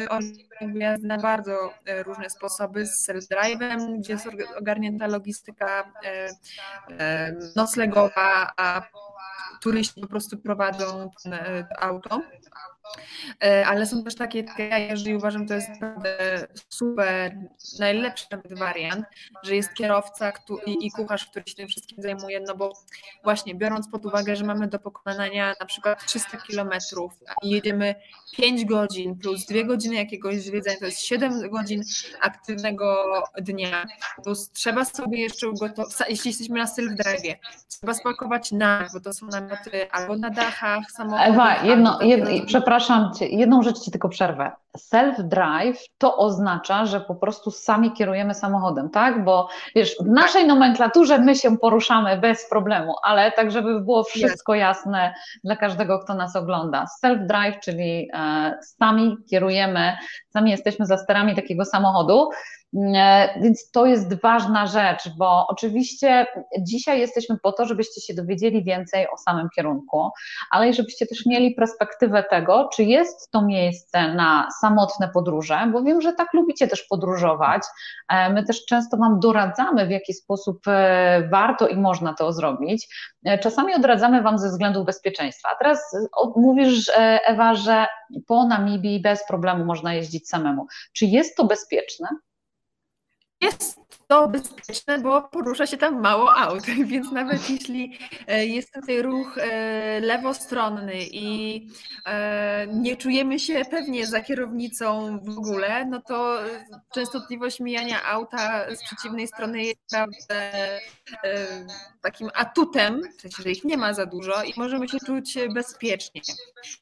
[0.07, 5.93] polski raperzy na bardzo e, różne sposoby z self-drive'em, gdzie jest ogarnięta logistyka
[6.99, 8.81] e, noclegowa, a
[9.61, 11.11] turyści po prostu prowadzą
[11.79, 12.21] auto.
[13.43, 14.43] E, ale są też takie,
[14.89, 17.37] jeżeli uważam, to jest naprawdę super,
[17.79, 19.05] najlepszy wariant,
[19.43, 20.33] że jest kierowca
[20.65, 22.73] i, i kucharz, który się tym wszystkim zajmuje, no bo
[23.23, 27.95] właśnie biorąc pod uwagę, że mamy do pokonania na przykład 300 kilometrów i jedziemy
[28.37, 31.83] 5 godzin plus 2 godziny jakiegoś zwiedzania, to jest 7 godzin
[32.21, 33.05] aktywnego
[33.41, 33.85] dnia,
[34.23, 37.35] to trzeba sobie jeszcze ugotować, jeśli jesteśmy na self-drive,
[37.67, 41.33] trzeba spakować na, bo to są namioty albo na dachach samochodów.
[41.33, 42.78] Ewa, jedno, jedno przepraszam
[43.19, 44.51] Cię, jedną rzecz Ci tylko przerwę.
[44.77, 49.23] Self-drive to oznacza, że po prostu sami kierujemy samochodem, tak?
[49.23, 54.55] Bo wiesz, w naszej nomenklaturze my się poruszamy bez problemu, ale tak, żeby było wszystko
[54.55, 56.85] jasne dla każdego, kto nas ogląda.
[57.03, 59.97] Self-drive, czyli e, sami kierujemy,
[60.29, 62.29] sami jesteśmy za sterami takiego samochodu.
[62.73, 66.27] E, więc to jest ważna rzecz, bo oczywiście
[66.59, 70.09] dzisiaj jesteśmy po to, żebyście się dowiedzieli więcej o samym kierunku,
[70.51, 75.81] ale i żebyście też mieli perspektywę tego, czy jest to miejsce na samotne podróże, bo
[75.81, 77.63] wiem, że tak lubicie też podróżować.
[78.09, 82.87] E, my też często Wam doradzamy, w jaki sposób e, warto i można to zrobić.
[83.41, 85.49] Czasami odradzamy Wam ze względów bezpieczeństwa.
[85.59, 85.95] Teraz
[86.35, 86.91] mówisz,
[87.25, 87.85] Ewa, że
[88.27, 90.67] po Namibii bez problemu można jeździć samemu.
[90.93, 92.07] Czy jest to bezpieczne?
[93.41, 97.97] Jest to bezpieczne, bo porusza się tam mało aut, więc nawet jeśli
[98.27, 101.67] e, jest tutaj ruch e, lewostronny i
[102.05, 106.39] e, nie czujemy się pewnie za kierownicą w ogóle, no to
[106.93, 110.79] częstotliwość mijania auta z przeciwnej strony jest naprawdę
[112.01, 116.21] takim atutem, w sensie, że ich nie ma za dużo i możemy się czuć bezpiecznie.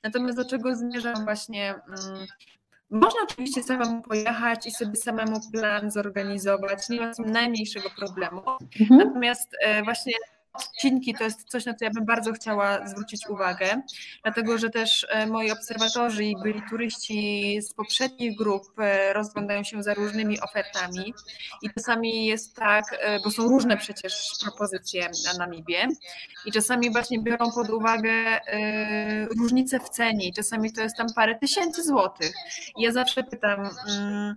[0.04, 2.28] Natomiast do czego zmierzam właśnie mm,
[2.90, 8.42] można oczywiście samemu pojechać i sobie samemu plan zorganizować, nie ma z tym najmniejszego problemu.
[8.80, 9.08] Mhm.
[9.08, 10.14] Natomiast e, właśnie
[10.58, 13.82] odcinki to jest coś, na co ja bym bardzo chciała zwrócić uwagę,
[14.24, 19.84] dlatego że też e, moi obserwatorzy i byli turyści z poprzednich grup e, rozglądają się
[19.84, 21.14] za różnymi ofertami
[21.62, 25.88] i czasami jest tak, e, bo są różne przecież propozycje na Namibie
[26.46, 28.40] i czasami właśnie biorą pod uwagę
[29.40, 32.34] różnice w cenie i czasami to jest tam parę tysięcy złotych.
[32.78, 34.36] I ja zawsze pytam, mm,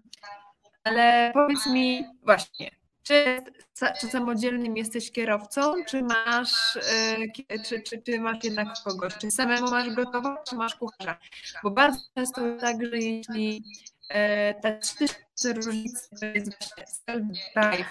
[0.84, 3.42] ale powiedz mi właśnie, czy,
[4.00, 9.14] czy samodzielnym jesteś kierowcą, czy masz, e, czy, czy, czy masz jednak kogoś?
[9.14, 11.18] Czy samemu masz gotować, czy masz kucharza?
[11.62, 13.64] Bo bardzo często jest tak, że jeśli
[14.08, 16.50] e, te trzy różnice to jest
[17.08, 17.84] self-drive,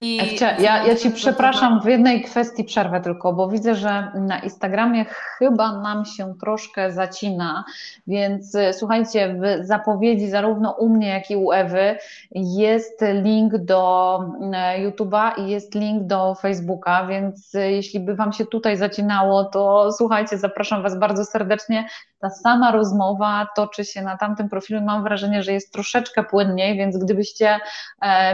[0.00, 5.04] i ja, ja Ci przepraszam, w jednej kwestii przerwę tylko, bo widzę, że na Instagramie
[5.04, 7.64] chyba nam się troszkę zacina,
[8.06, 11.96] więc e, słuchajcie, w zapowiedzi zarówno u mnie, jak i u Ewy
[12.30, 14.20] jest link do
[14.52, 19.44] e, YouTube'a i jest link do Facebooka, więc e, jeśli by Wam się tutaj zacinało,
[19.44, 21.88] to słuchajcie, zapraszam Was bardzo serdecznie
[22.20, 24.80] ta sama rozmowa toczy się na tamtym profilu.
[24.80, 27.60] Mam wrażenie, że jest troszeczkę płynniej, więc gdybyście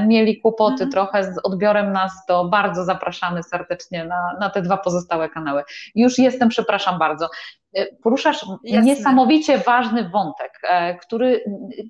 [0.07, 0.90] mieli kłopoty mm.
[0.90, 5.62] trochę z odbiorem nas, to bardzo zapraszamy serdecznie na, na te dwa pozostałe kanały.
[5.95, 7.29] Już jestem, przepraszam bardzo.
[7.75, 8.83] E, poruszasz Jasne.
[8.83, 11.45] niesamowicie ważny wątek, e, który,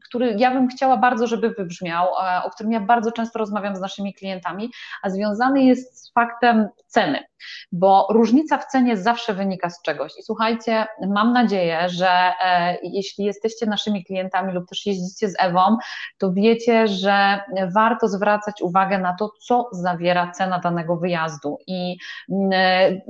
[0.09, 2.07] który ja bym chciała bardzo, żeby wybrzmiał,
[2.45, 4.71] o którym ja bardzo często rozmawiam z naszymi klientami,
[5.03, 7.25] a związany jest z faktem ceny
[7.73, 10.13] bo różnica w cenie zawsze wynika z czegoś.
[10.19, 12.09] I słuchajcie, mam nadzieję, że
[12.45, 15.77] e, jeśli jesteście naszymi klientami lub też jeździcie z Ewą,
[16.19, 17.41] to wiecie, że
[17.75, 21.59] warto zwracać uwagę na to, co zawiera cena danego wyjazdu.
[21.67, 21.97] I
[22.31, 23.01] mm, e,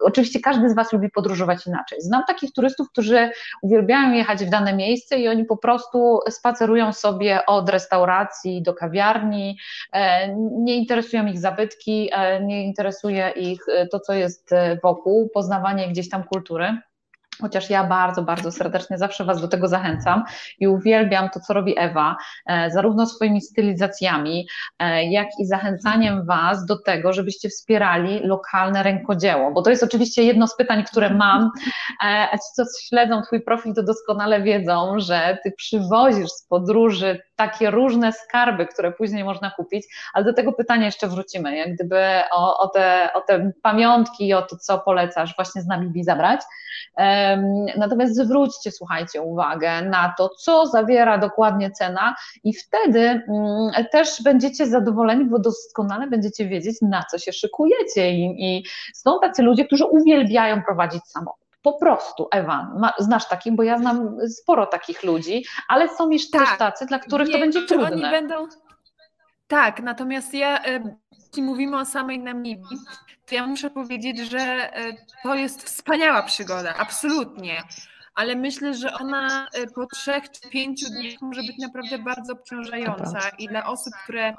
[0.00, 1.98] oczywiście każdy z Was lubi podróżować inaczej.
[2.14, 3.30] Znam takich turystów, którzy
[3.62, 9.58] uwielbiają jechać w dane miejsce i oni po prostu spacerują sobie od restauracji do kawiarni,
[9.92, 12.10] e, nie interesują ich zabytki,
[12.42, 13.60] nie interesuje ich
[13.92, 16.78] to, co jest e, wokół, poznawanie gdzieś tam kultury.
[17.40, 20.24] Chociaż ja bardzo, bardzo serdecznie zawsze Was do tego zachęcam
[20.58, 22.16] i uwielbiam to, co robi Ewa,
[22.46, 24.46] e, zarówno swoimi stylizacjami,
[24.78, 30.22] e, jak i zachęcaniem Was do tego, żebyście wspierali lokalne rękodzieło, bo to jest oczywiście
[30.24, 31.50] jedno z pytań, które mam,
[32.00, 37.70] a ci, co śledzą Twój profil, to doskonale wiedzą, że Ty przywozisz z podróży takie
[37.70, 42.58] różne skarby, które później można kupić, ale do tego pytania jeszcze wrócimy, jak gdyby o,
[42.58, 46.40] o, te, o te pamiątki i o to, co polecasz właśnie z nami zabrać.
[47.76, 54.66] Natomiast zwróćcie, słuchajcie, uwagę na to, co zawiera dokładnie cena, i wtedy mm, też będziecie
[54.66, 58.10] zadowoleni, bo doskonale będziecie wiedzieć, na co się szykujecie.
[58.10, 61.43] I, i są tacy ludzie, którzy uwielbiają prowadzić samochód.
[61.64, 66.30] Po prostu, Ewa, ma, znasz takich, bo ja znam sporo takich ludzi, ale są już
[66.30, 66.48] tak.
[66.48, 67.92] też tacy, dla których to będzie trudne.
[67.92, 68.48] Oni będą...
[69.46, 70.60] Tak, natomiast ja,
[71.18, 72.78] jeśli mówimy o samej Namibii,
[73.26, 77.62] to ja muszę powiedzieć, że e, to jest wspaniała przygoda, absolutnie.
[78.14, 83.20] Ale myślę, że ona e, po trzech czy pięciu dniach może być naprawdę bardzo obciążająca
[83.38, 84.34] i dla osób, które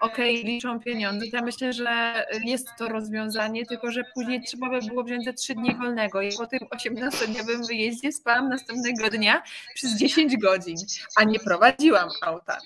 [0.00, 4.80] okej, okay, liczą pieniądze, ja myślę, że jest to rozwiązanie, tylko że później trzeba by
[4.80, 9.42] było wziąć ze trzy dni wolnego i po tym 18-dniowym wyjeździe spałam następnego dnia
[9.74, 10.76] przez 10 godzin,
[11.16, 12.58] a nie prowadziłam auta.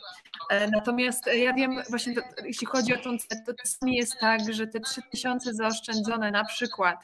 [0.50, 4.52] E, natomiast ja wiem, właśnie to, jeśli chodzi o tą cenę, to czasami jest tak,
[4.52, 6.96] że te 3000 zaoszczędzone na przykład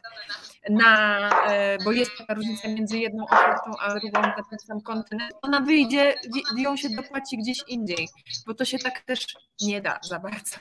[0.70, 5.32] na, e, bo jest taka różnica między jedną ofertą a drugą na ten sam kontynent,
[5.42, 6.14] ona wyjdzie,
[6.56, 8.08] ją się dopłaci gdzieś indziej,
[8.46, 9.26] bo to się tak też
[9.60, 10.56] nie da za bardzo.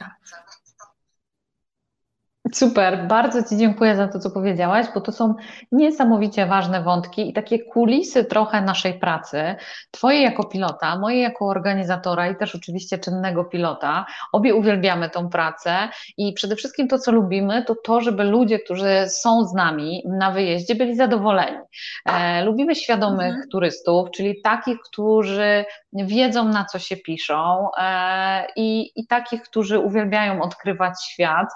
[2.54, 5.36] Super, bardzo Ci dziękuję za to, co powiedziałaś, bo to są
[5.72, 9.56] niesamowicie ważne wątki i takie kulisy trochę naszej pracy.
[9.92, 14.06] Twoje jako pilota, moje jako organizatora i też oczywiście czynnego pilota.
[14.34, 19.06] Obie uwielbiamy tą pracę i przede wszystkim to, co lubimy, to to, żeby ludzie, którzy
[19.08, 21.58] są z nami na wyjeździe, byli zadowoleni.
[22.06, 23.50] E, lubimy świadomych mhm.
[23.52, 30.42] turystów, czyli takich, którzy wiedzą, na co się piszą e, i, i takich, którzy uwielbiają
[30.42, 31.48] odkrywać świat.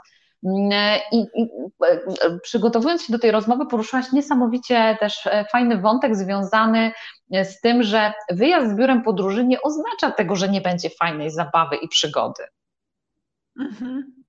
[1.12, 1.48] I, I,
[2.42, 6.92] przygotowując się do tej rozmowy, poruszyłaś niesamowicie też e, fajny wątek związany
[7.32, 11.76] z tym, że wyjazd z biurem podróży nie oznacza tego, że nie będzie fajnej zabawy
[11.76, 12.44] i przygody.
[13.60, 14.23] Mhm.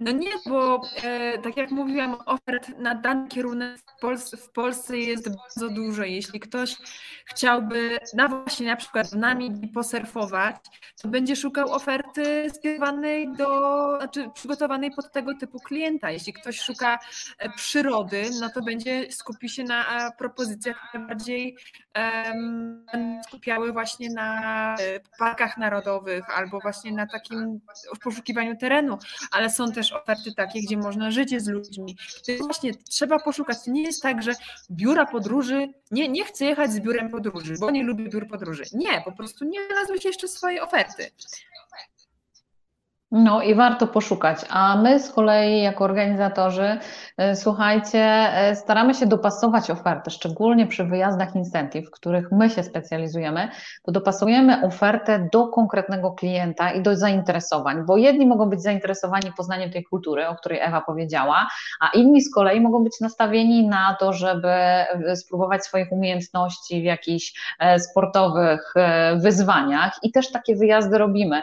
[0.00, 4.98] No nie, bo e, tak jak mówiłam, ofert na dany kierunek w Polsce, w Polsce
[4.98, 6.02] jest bardzo dużo.
[6.02, 6.76] Jeśli ktoś
[7.24, 10.56] chciałby na właśnie na przykład w Namibii posurfować,
[11.02, 13.48] to będzie szukał oferty skierowanej do,
[13.98, 16.10] znaczy przygotowanej pod tego typu klienta.
[16.10, 16.98] Jeśli ktoś szuka
[17.38, 21.56] e, przyrody, no to będzie skupi się na propozycjach bardziej
[23.28, 27.60] skupiały właśnie na e, parkach narodowych albo właśnie na takim
[28.04, 28.98] poszukiwaniu terenu,
[29.30, 31.96] ale są też oferty takie, gdzie można żyć z ludźmi.
[32.26, 33.64] To właśnie trzeba poszukać.
[33.64, 34.32] To nie jest tak, że
[34.70, 38.64] biura podróży, nie, nie chcę jechać z biurem podróży, bo nie lubię biur podróży.
[38.72, 41.10] Nie, po prostu nie znalazły się jeszcze swojej oferty.
[43.12, 44.38] No i warto poszukać.
[44.50, 46.78] A my z kolei, jako organizatorzy,
[47.16, 52.62] e, słuchajcie, e, staramy się dopasować ofertę, szczególnie przy wyjazdach incentive, w których my się
[52.62, 53.48] specjalizujemy,
[53.82, 59.70] to dopasujemy ofertę do konkretnego klienta i do zainteresowań, bo jedni mogą być zainteresowani poznaniem
[59.70, 61.48] tej kultury, o której Ewa powiedziała,
[61.80, 66.84] a inni z kolei mogą być nastawieni na to, żeby e, spróbować swoich umiejętności w
[66.84, 67.32] jakichś
[67.78, 68.74] sportowych
[69.16, 71.42] wyzwaniach i też takie wyjazdy robimy.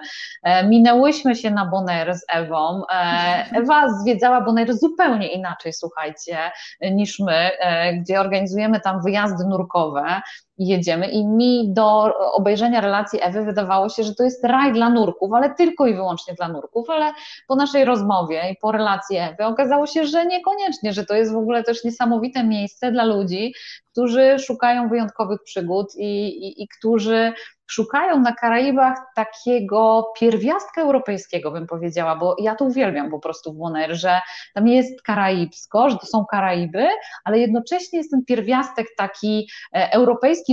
[0.64, 2.84] Minęłyśmy się na Bonaire z Ewą.
[2.94, 6.38] E, Ewa zwiedzała Bonaire zupełnie inaczej, słuchajcie,
[6.82, 10.22] niż my, e, gdzie organizujemy tam wyjazdy nurkowe
[10.58, 11.08] jedziemy.
[11.08, 15.56] I mi do obejrzenia relacji Ewy wydawało się, że to jest raj dla nurków, ale
[15.56, 17.14] tylko i wyłącznie dla nurków, ale
[17.48, 21.38] po naszej rozmowie i po relacji Ewy okazało się, że niekoniecznie, że to jest w
[21.38, 23.54] ogóle też niesamowite miejsce dla ludzi,
[23.92, 27.34] którzy szukają wyjątkowych przygód i, i, i którzy
[27.68, 33.58] szukają na Karaibach takiego pierwiastka europejskiego, bym powiedziała, bo ja to uwielbiam po prostu w
[33.58, 34.22] Bonaire, że
[34.54, 36.88] tam jest karaibsko, że to są Karaiby,
[37.24, 39.92] ale jednocześnie jest ten pierwiastek taki e,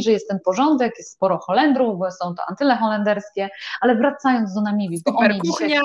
[0.02, 3.48] że jest ten porządek, jest sporo Holendrów, bo są to antyle holenderskie,
[3.80, 5.80] ale wracając do Namibii, bo oni dzisiaj...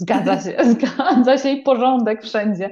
[0.00, 2.70] Zgadza się, zgadza się i porządek wszędzie.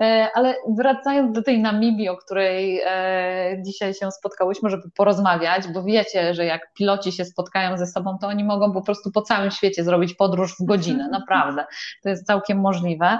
[0.00, 5.82] E, ale wracając do tej Namibii, o której e, dzisiaj się spotkałyśmy, żeby porozmawiać, bo
[5.82, 9.50] wiecie, że jak piloci się spotkają ze sobą, to oni mogą po prostu po całym
[9.50, 11.64] świecie zrobić podróż w godzinę, naprawdę.
[12.02, 13.18] To jest całkiem możliwe.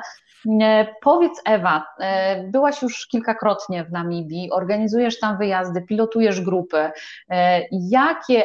[0.62, 6.90] E, powiedz Ewa, e, byłaś już kilkakrotnie w Namibii, organizujesz tam wyjazdy, pilotujesz grupy.
[7.30, 8.44] E, jakie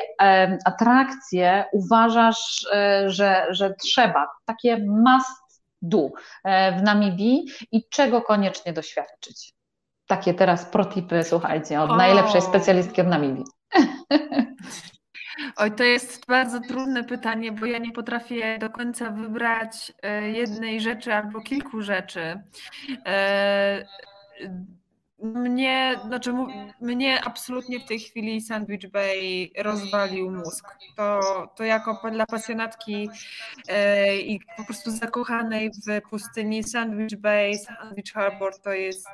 [0.65, 2.67] atrakcje uważasz,
[3.05, 6.09] że, że trzeba, takie must do
[6.79, 9.53] w Namibii i czego koniecznie doświadczyć?
[10.07, 11.95] Takie teraz protipy, słuchajcie, od o.
[11.95, 13.43] najlepszej specjalistki od Namibii.
[15.55, 20.81] Oj, to jest bardzo trudne pytanie, bo ja nie potrafię do końca wybrać e, jednej
[20.81, 22.41] rzeczy albo kilku rzeczy.
[23.05, 23.85] E,
[25.21, 26.33] mnie, znaczy,
[26.81, 30.65] mnie absolutnie w tej chwili Sandwich Bay rozwalił mózg.
[30.97, 31.19] To,
[31.55, 33.09] to jako dla pasjonatki
[33.67, 39.07] e, i po prostu zakochanej w pustyni Sandwich Bay, Sandwich Harbor to jest.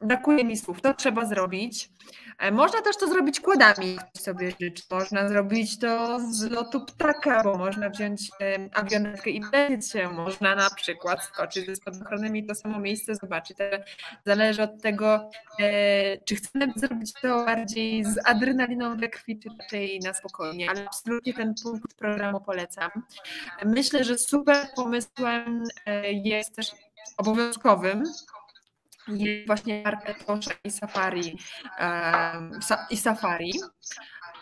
[0.00, 1.90] Brakuje mi słów, to trzeba zrobić.
[2.38, 4.82] E, można też to zrobić kładami, sobie życzy.
[4.90, 8.30] Można zrobić to z lotu ptaka, bo można wziąć
[8.72, 10.08] awionetkę i lecieć się.
[10.08, 13.56] Można na przykład skoczyć ze spadochrony i to samo miejsce zobaczyć.
[14.26, 20.00] Zależy od tego, e, czy chcemy zrobić to bardziej z adrenaliną we krwi, czy raczej
[20.00, 20.70] na spokojnie.
[20.70, 22.90] Ale absolutnie ten punkt programu polecam.
[23.64, 26.72] Myślę, że super pomysłem e, jest też
[27.16, 28.04] obowiązkowym
[29.08, 31.38] jest właśnie marka Tosha i Safari,
[32.90, 33.52] i Safari.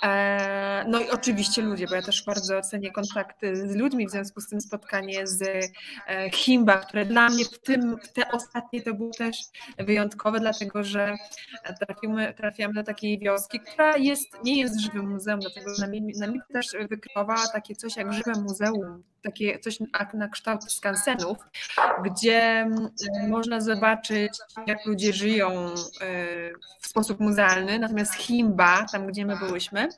[0.03, 4.41] E, no i oczywiście ludzie, bo ja też bardzo ocenię kontakty z ludźmi, w związku
[4.41, 5.43] z tym spotkanie z
[6.09, 9.37] e, Himba, które dla mnie w tym, te ostatnie to było też
[9.79, 11.16] wyjątkowe, dlatego że
[11.81, 15.87] trafimy, trafiamy do takiej wioski, która jest, nie jest żywym muzeum, dlatego że
[16.18, 19.79] na mnie też wykreowała takie coś jak żywe muzeum, takie coś
[20.14, 21.39] na kształt skansenów,
[22.05, 22.91] gdzie mm,
[23.29, 24.33] można zobaczyć,
[24.66, 25.74] jak ludzie żyją e,
[26.81, 29.89] w sposób muzealny, natomiast Himba, tam gdzie my byłyśmy,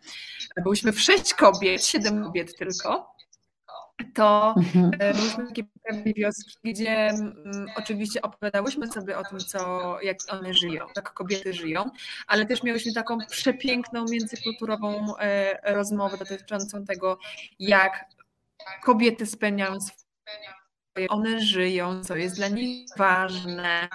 [0.63, 3.15] byłyśmy w sześć kobiet, siedem kobiet tylko,
[4.15, 4.91] to mhm.
[4.99, 10.55] E, byliśmy takie pewne wioski, gdzie mm, oczywiście opowiadałyśmy sobie o tym, co, jak one
[10.55, 11.91] żyją, jak kobiety żyją,
[12.27, 17.19] ale też miałyśmy taką przepiękną międzykulturową e, rozmowę dotyczącą tego,
[17.59, 18.05] jak
[18.85, 23.89] kobiety spełniają swoje, one żyją, co jest dla nich ważne,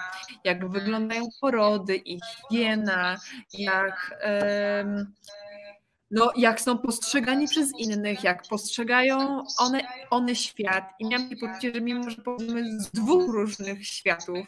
[0.44, 3.16] jak wyglądają porody, ich higiena,
[3.52, 4.20] jak,
[6.10, 9.80] no, jak są postrzegani przez innych, jak postrzegają one,
[10.10, 10.84] one świat.
[10.98, 14.46] I miałam poczucie, że mimo, że pochodzimy z dwóch różnych światów,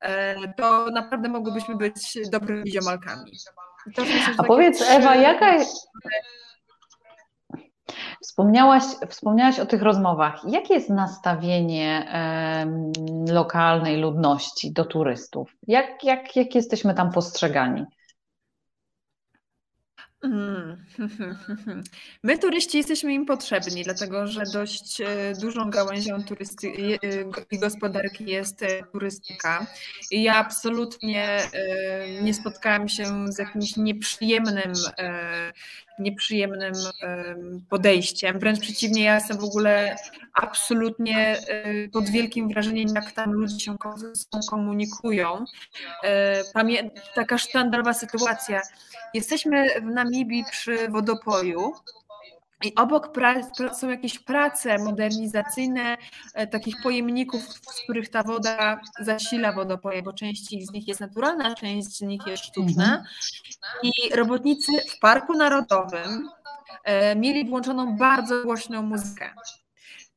[0.00, 3.32] e, to naprawdę mogłybyśmy być dobrymi ziomalkami.
[4.38, 5.88] A powiedz Ewa, jaka jest
[8.22, 10.42] Wspomniałaś, wspomniałaś o tych rozmowach.
[10.48, 12.12] Jakie jest nastawienie
[13.30, 15.56] lokalnej ludności do turystów?
[15.66, 17.84] Jak, jak, jak jesteśmy tam postrzegani?
[20.22, 20.76] Mm.
[22.22, 26.72] My turyści jesteśmy im potrzebni, dlatego że dość e, dużą gałęzią turysty
[27.50, 29.66] i gospodarki jest e, turystyka.
[30.10, 34.72] I ja absolutnie e, nie spotkałam się z jakimś nieprzyjemnym,
[35.98, 36.72] nieprzyjemnym
[37.68, 38.38] podejściem.
[38.38, 39.96] Wręcz przeciwnie, ja jestem w ogóle
[40.34, 41.36] absolutnie
[41.92, 43.76] pod wielkim wrażeniem, jak tam ludzie się
[44.50, 45.44] komunikują.
[47.14, 48.62] Taka sztandarowa sytuacja.
[49.14, 51.72] Jesteśmy w Namibii przy wodopoju.
[52.64, 53.12] I obok
[53.72, 55.96] są jakieś prace modernizacyjne
[56.34, 61.54] e, takich pojemników, z których ta woda zasila wodopoje, bo część z nich jest naturalna,
[61.54, 62.84] część z nich jest sztuczna.
[62.84, 63.04] Mhm.
[63.82, 66.28] I robotnicy w Parku Narodowym
[66.84, 69.34] e, mieli włączoną bardzo głośną muzykę.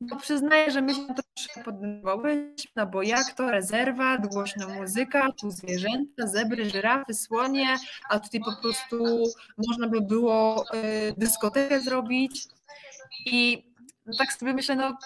[0.01, 5.51] No przyznaję, że my się troszkę poddenerwowałyśmy, no bo jak to rezerwa, głośna muzyka, tu
[5.51, 7.75] zwierzęta, zebry, żyrafy, słonie,
[8.09, 9.23] a tutaj po prostu
[9.57, 12.43] można by było y, dyskotekę zrobić.
[13.25, 13.63] I
[14.05, 14.97] no tak sobie myślę, no,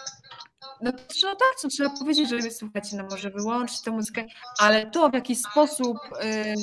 [0.81, 0.91] no,
[1.23, 4.25] no tak, co trzeba powiedzieć, że słuchajcie, no może wyłączyć tę muzykę,
[4.59, 6.53] ale to w jaki sposób y,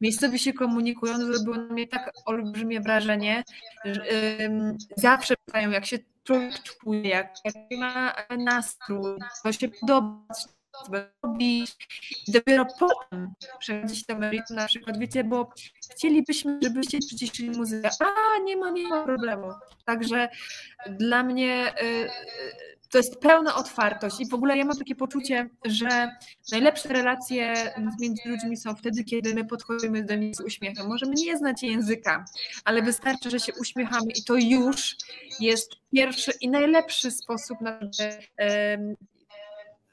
[0.00, 3.44] miejscowi się komunikują, zrobiło na mnie tak olbrzymie wrażenie,
[3.84, 10.26] że y, zawsze pytają, jak się czuje, jak, jaki ma nastrój, co się podoba,
[11.22, 11.76] robić.
[12.28, 15.50] Dopiero potem przechodzić do meritum na przykład, wiecie, bo
[15.92, 17.90] chcielibyśmy, żebyście przyciszyli muzykę.
[18.00, 19.48] A, nie ma, nie ma problemu.
[19.84, 20.28] Także
[20.90, 22.10] dla mnie y,
[22.92, 26.16] to jest pełna otwartość i w ogóle ja mam takie poczucie, że
[26.52, 27.54] najlepsze relacje
[28.00, 30.88] między ludźmi są wtedy, kiedy my podchodzimy do nich z uśmiechem.
[30.88, 32.24] Możemy nie znać języka,
[32.64, 34.96] ale wystarczy, że się uśmiechamy i to już
[35.40, 37.80] jest pierwszy i najlepszy sposób na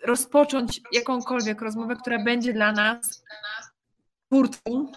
[0.04, 3.24] rozpocząć jakąkolwiek rozmowę, która będzie dla nas
[4.26, 4.91] twórcą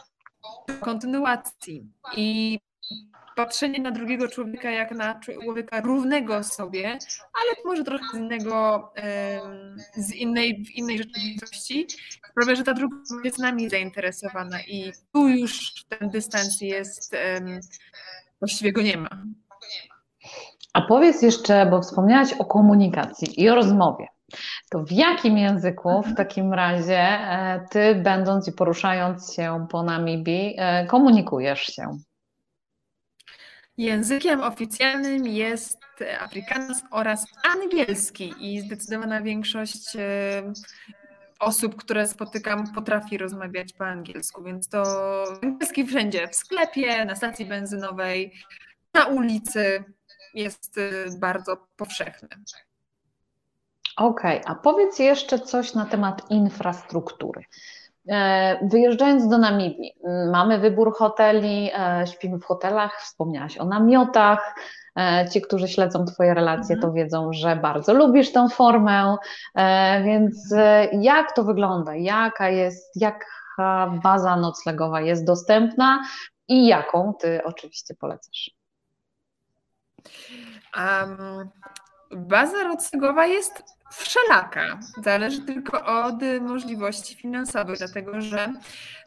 [0.81, 1.87] kontynuacji.
[2.17, 2.59] I
[3.37, 6.89] patrzenie na drugiego człowieka jak na człowieka równego sobie,
[7.35, 8.93] ale może trochę z innego,
[9.97, 11.87] z innej, w innej rzeczywistości,
[12.31, 17.17] sprawia, że ta druga jest nami zainteresowana i tu już ten dystans jest,
[18.41, 19.23] właściwie go nie ma.
[20.73, 24.07] A powiedz jeszcze, bo wspomniałaś o komunikacji i o rozmowie.
[24.71, 30.55] To w jakim języku w takim razie e, ty, będąc i poruszając się po Namibii,
[30.59, 31.99] e, komunikujesz się?
[33.77, 35.79] Językiem oficjalnym jest
[36.21, 40.53] Afrikaans oraz angielski i zdecydowana większość e,
[41.41, 44.83] osób, które spotykam, potrafi rozmawiać po angielsku, więc to
[45.43, 48.33] angielski wszędzie, w sklepie, na stacji benzynowej,
[48.95, 49.85] na ulicy
[50.35, 52.29] jest e, bardzo powszechny.
[53.97, 57.45] Okej, okay, a powiedz jeszcze coś na temat infrastruktury.
[58.09, 59.95] E, wyjeżdżając do Namibii,
[60.33, 64.55] mamy wybór hoteli, e, śpimy w hotelach, wspomniałaś o namiotach.
[64.97, 66.95] E, ci, którzy śledzą Twoje relacje, to mhm.
[66.95, 69.17] wiedzą, że bardzo lubisz tę formę.
[70.05, 70.55] Więc
[70.93, 71.95] jak to wygląda?
[71.95, 76.03] Jaka jest, jaka baza noclegowa jest dostępna
[76.49, 78.51] i jaką Ty oczywiście polecasz?
[80.77, 81.51] Um,
[82.11, 83.63] baza noclegowa jest
[83.93, 84.81] wszelaka.
[85.03, 88.53] Zależy tylko od możliwości finansowych, dlatego że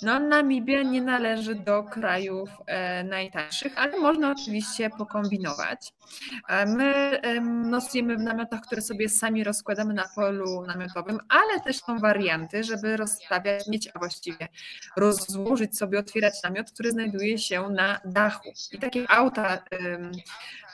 [0.02, 5.94] no, Namibia nie należy do krajów e, najtańszych, ale można oczywiście pokombinować.
[6.50, 11.78] E, my e, nosimy w namiotach, które sobie sami rozkładamy na polu namiotowym, ale też
[11.78, 14.48] są warianty, żeby rozstawiać, mieć, a właściwie
[14.98, 18.50] rozłożyć sobie, otwierać namiot, który znajduje się na dachu.
[18.72, 19.64] I takie auta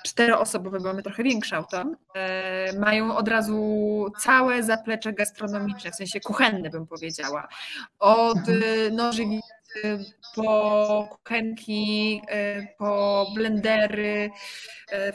[0.04, 1.84] czteroosobowe, bo mamy trochę większe auto,
[2.16, 7.48] e, mają od razu całe zaplecze gastronomiczne, w sensie kuchenne bym powiedziała.
[8.00, 8.64] Od mhm.
[8.64, 9.52] e, nożywicy
[10.36, 14.32] po kuchenki, e, po blendery,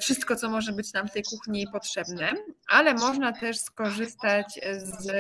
[0.01, 2.33] wszystko, co może być nam w tej kuchni potrzebne,
[2.69, 5.11] ale można też skorzystać z,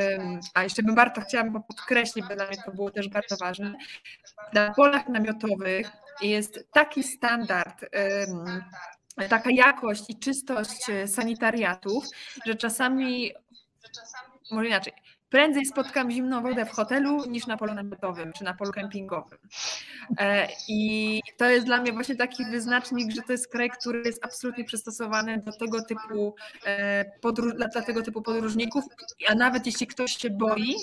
[0.54, 3.74] a jeszcze bym bardzo chciałam podkreślić, bo dla mnie to było też bardzo ważne,
[4.52, 5.90] na polach namiotowych
[6.22, 7.84] jest taki standard
[9.28, 12.04] taka jakość i czystość e, sanitariatów,
[12.46, 13.32] że czasami,
[14.50, 14.92] może inaczej,
[15.30, 19.38] prędzej spotkam zimną wodę w hotelu niż na polu namiotowym czy na polu kempingowym.
[20.18, 24.24] E, I to jest dla mnie właśnie taki wyznacznik, że to jest kraj, który jest
[24.24, 26.34] absolutnie przystosowany do tego typu
[26.66, 27.04] e,
[27.56, 28.84] dla tego typu podróżników,
[29.28, 30.74] a nawet jeśli ktoś się boi,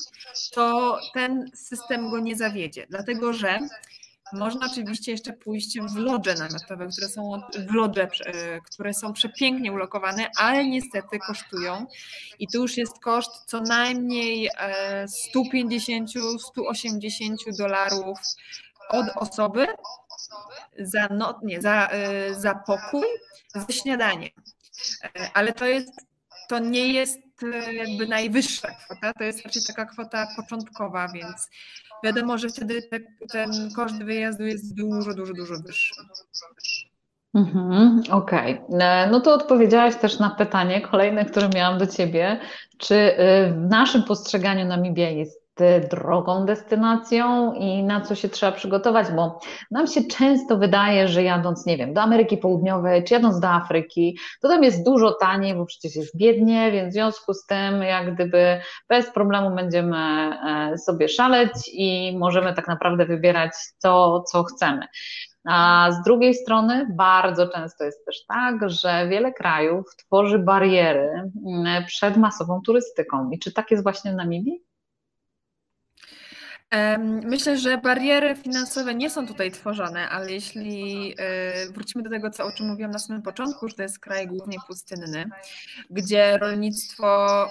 [0.51, 3.59] to ten system go nie zawiedzie, dlatego że
[4.33, 8.09] można oczywiście jeszcze pójść w lodże namiotowe, które są w lodże, e,
[8.61, 11.85] które są przepięknie ulokowane, ale niestety kosztują.
[12.39, 14.49] I tu już jest koszt co najmniej
[15.35, 18.19] 150-180 e, dolarów
[18.89, 19.67] od osoby
[20.79, 23.05] za, no, nie, za, e, za pokój
[23.55, 24.31] ze śniadaniem.
[25.33, 25.91] Ale to jest
[26.47, 27.19] to nie jest
[27.71, 31.49] jakby najwyższa kwota, to jest raczej taka kwota początkowa, więc
[32.03, 32.99] wiadomo, że wtedy te,
[33.31, 35.93] ten koszt wyjazdu jest dużo, dużo, dużo wyższy.
[37.35, 38.77] Mhm, Okej, okay.
[38.79, 42.39] E, no to odpowiedziałaś też na pytanie kolejne, które miałam do Ciebie.
[42.77, 43.15] Czy y,
[43.53, 45.42] w naszym postrzeganiu Namibia jest
[45.89, 49.39] drogą destynacją i na co się trzeba przygotować, bo
[49.71, 54.17] nam się często wydaje, że jadąc, nie wiem, do Ameryki Południowej czy jadąc do Afryki,
[54.41, 58.13] to tam jest dużo taniej, bo przecież jest biednie, więc w związku z tym jak
[58.15, 63.51] gdyby bez problemu będziemy e, sobie szaleć i możemy tak naprawdę wybierać
[63.81, 64.87] to, co chcemy.
[65.45, 71.85] A z drugiej strony bardzo często jest też tak, że wiele krajów tworzy bariery mm,
[71.85, 73.29] przed masową turystyką.
[73.31, 74.72] I czy tak jest właśnie w Namibii?
[77.23, 82.43] Myślę, że bariery finansowe nie są tutaj tworzone, ale jeśli e, wrócimy do tego, co,
[82.43, 85.25] o czym mówiłam na samym początku, że to jest kraj głównie pustynny,
[85.89, 87.47] gdzie rolnictwo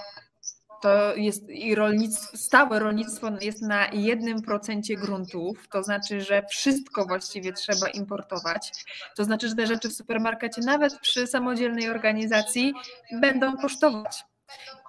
[0.83, 7.05] to jest i rolnictwo, stałe rolnictwo jest na jednym procencie gruntów, to znaczy, że wszystko
[7.05, 8.71] właściwie trzeba importować.
[9.15, 12.73] To znaczy, że te rzeczy w supermarkecie, nawet przy samodzielnej organizacji,
[13.21, 14.25] będą kosztować.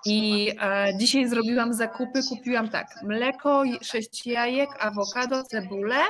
[0.06, 6.00] I e, dzisiaj zrobiłam zakupy, kupiłam tak, mleko, sześć jajek, awokado, cebulę,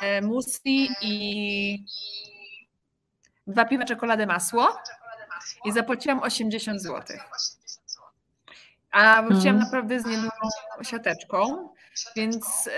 [0.00, 1.84] e, muesli i
[3.46, 4.78] dwa piwa czekolady masło
[5.64, 7.16] i zapłaciłam 80 zł.
[8.90, 9.58] A wróciłam hmm.
[9.58, 10.30] naprawdę z niedużą
[10.82, 11.68] siateczką.
[12.16, 12.68] Więc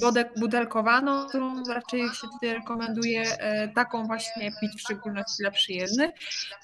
[0.00, 6.10] wodę butelkowaną, którą raczej się tutaj rekomenduje, e, taką właśnie pić w szczególności dla przyjezdnych.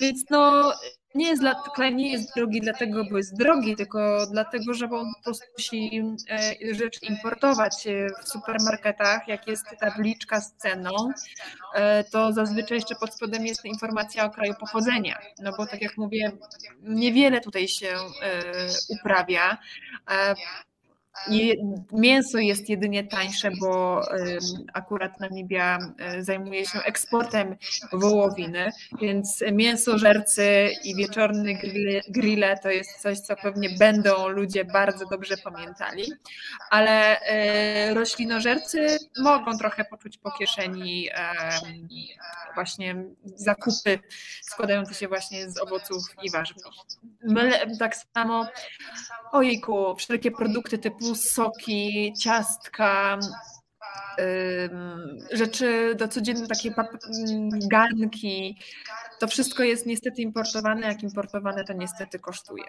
[0.01, 0.73] Więc no
[1.17, 1.55] nie jest, dla,
[1.93, 6.75] nie jest drogi dlatego, bo jest drogi, tylko dlatego, że on po prostu musi e,
[6.75, 9.29] rzeczy importować e, w supermarketach.
[9.29, 10.91] Jak jest tabliczka z ceną,
[12.13, 15.19] to zazwyczaj jeszcze pod spodem jest informacja o kraju pochodzenia.
[15.39, 16.33] No bo tak jak mówię,
[16.83, 17.95] niewiele tutaj się
[18.89, 19.59] uprawia.
[21.93, 24.01] Mięso jest jedynie tańsze, bo
[24.73, 27.57] akurat Namibia e, zajmuje się eksportem
[27.93, 35.07] wołowiny, więc mięsożercy i wieczorne grille, grille to jest coś, co pewnie będą ludzie bardzo
[35.07, 36.13] dobrze pamiętali,
[36.71, 41.09] ale e, roślinożercy mogą trochę poczuć po kieszeni
[42.55, 43.99] właśnie zakupy
[44.43, 46.57] składające się właśnie z owoców i warzyw.
[47.79, 48.47] Tak samo,
[49.33, 53.19] ojejku, wszelkie produkty typu soki, ciastka,
[55.33, 56.75] rzeczy do codziennych, takie
[57.71, 58.57] garnki.
[59.21, 62.65] To wszystko jest niestety importowane, jak importowane to niestety kosztuje.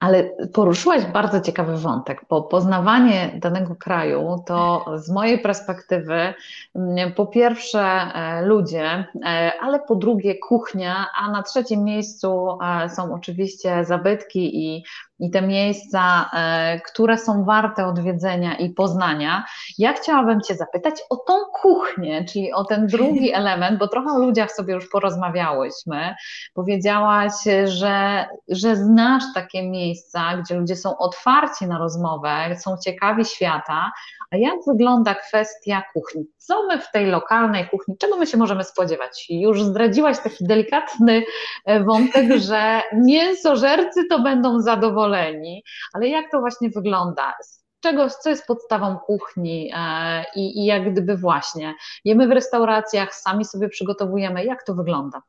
[0.00, 6.34] Ale poruszyłaś bardzo ciekawy wątek, bo poznawanie danego kraju to z mojej perspektywy
[6.74, 8.84] mm, po pierwsze e, ludzie,
[9.24, 14.84] e, ale po drugie kuchnia, a na trzecim miejscu e, są oczywiście zabytki i
[15.24, 19.44] i te miejsca, e, które są warte odwiedzenia i poznania.
[19.78, 24.18] Ja chciałabym Cię zapytać o tą kuchnię, czyli o ten drugi element, bo trochę o
[24.18, 26.14] ludziach sobie już porozmawiałyśmy.
[26.54, 27.32] Powiedziałaś,
[27.64, 33.92] że, że znasz takie miejsca, gdzie ludzie są otwarci na rozmowę, są ciekawi świata,
[34.34, 36.24] a jak wygląda kwestia kuchni?
[36.36, 39.26] Co my w tej lokalnej kuchni, czego my się możemy spodziewać?
[39.30, 41.22] Już zdradziłaś taki delikatny
[41.64, 45.62] e, wątek, że mięsożercy to będą zadowoleni,
[45.92, 47.34] ale jak to właśnie wygląda?
[47.80, 51.74] Czego, co jest podstawą kuchni e, i, i jak gdyby właśnie
[52.04, 55.22] jemy w restauracjach, sami sobie przygotowujemy, jak to wygląda?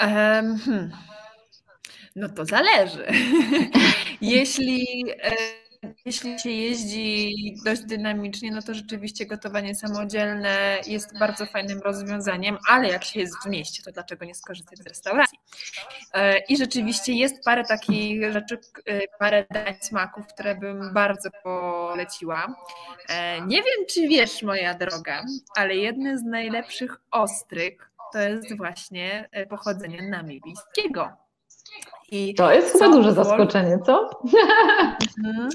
[0.00, 0.58] Um.
[2.16, 3.06] No to zależy.
[4.20, 5.32] Jeśli e,
[6.04, 12.88] jeśli się jeździ dość dynamicznie, no to rzeczywiście gotowanie samodzielne jest bardzo fajnym rozwiązaniem, ale
[12.88, 15.38] jak się jest w mieście, to dlaczego nie skorzystać z restauracji?
[16.14, 22.54] E, I rzeczywiście jest parę takich rzeczy, e, parę dań smaków, które bym bardzo poleciła.
[23.08, 25.24] E, nie wiem, czy wiesz, moja droga,
[25.56, 31.27] ale jedne z najlepszych ostryk to jest właśnie pochodzenie namibijskiego.
[32.10, 34.10] I to jest chyba duże zaskoczenie, co?
[35.24, 35.48] Mhm.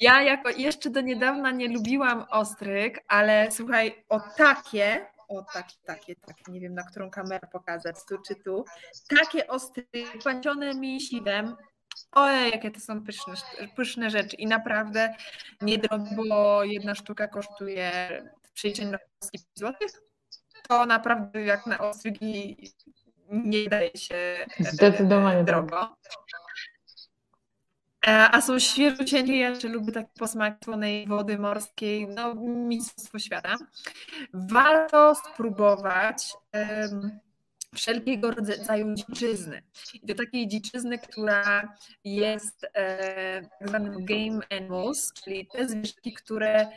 [0.00, 6.16] Ja jako jeszcze do niedawna nie lubiłam ostryk, ale słuchaj, o takie, o takie, takie,
[6.16, 8.64] takie, nie wiem na którą kamerę pokazać, tu czy tu,
[9.08, 11.56] takie ostryki płacione mięsiwem,
[12.12, 13.34] Ojej, jakie to są pyszne,
[13.76, 15.14] pyszne rzeczy i naprawdę
[15.62, 17.92] niedrogo, bo jedna sztuka kosztuje
[18.42, 18.98] w przeliczeniu na
[19.32, 19.88] 5 zł.
[20.68, 22.56] To naprawdę jak na ostrygi
[23.30, 25.46] nie daje się e, Zdecydowanie tak.
[25.46, 25.70] drogo.
[25.70, 26.14] Tak.
[28.06, 33.56] A są świeżucieńkie, ja jeszcze lubię taki posmak słonej wody morskiej, no mistrzostwo świata.
[34.34, 37.20] Warto spróbować um,
[37.74, 39.62] wszelkiego rodzaju dziczyzny.
[39.94, 46.68] I do takiej dziczyzny, która jest e, tak zwanym game animals, czyli te zwierzęki, które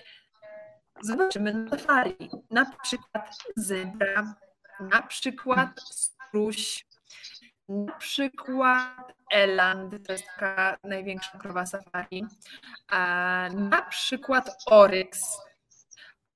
[1.02, 2.30] zobaczymy na safari.
[2.52, 4.36] Na przykład zebra,
[4.80, 5.70] na przykład
[6.28, 6.86] struś,
[7.70, 12.26] na przykład Eland, to jest taka największa krowa safari.
[13.54, 15.38] Na przykład Oryx,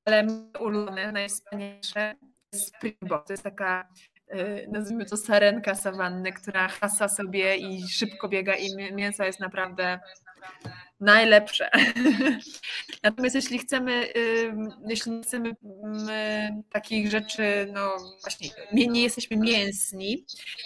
[0.06, 0.28] ale
[0.60, 2.16] ulubione, najwspanialsze
[2.56, 3.88] Springbok, to jest taka
[4.34, 10.00] y, nazwijmy to sarenka sawanny, która hasa sobie i szybko biega i mięso jest naprawdę
[11.00, 11.70] najlepsze.
[13.04, 14.08] Natomiast jeśli chcemy,
[14.88, 15.56] jeśli nie chcemy
[16.72, 20.26] takich rzeczy, no właśnie, nie jesteśmy mięsni,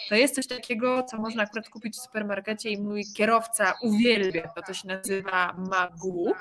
[0.09, 4.61] to jest coś takiego, co można akurat kupić w supermarkecie i mój kierowca uwielbia, to
[4.61, 6.33] to się nazywa magu.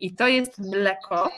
[0.00, 1.30] I to jest mleko,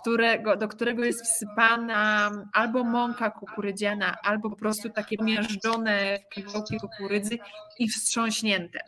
[0.00, 7.38] którego, do którego jest wsypana albo mąka kukurydziana, albo po prostu takie miażdżone kawałki kukurydzy
[7.78, 8.80] i wstrząśnięte.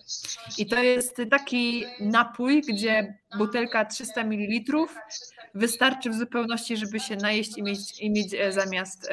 [0.59, 4.87] I to jest taki napój, gdzie butelka 300 ml
[5.55, 9.09] wystarczy w zupełności, żeby się najeść i mieć, i mieć e, zamiast y,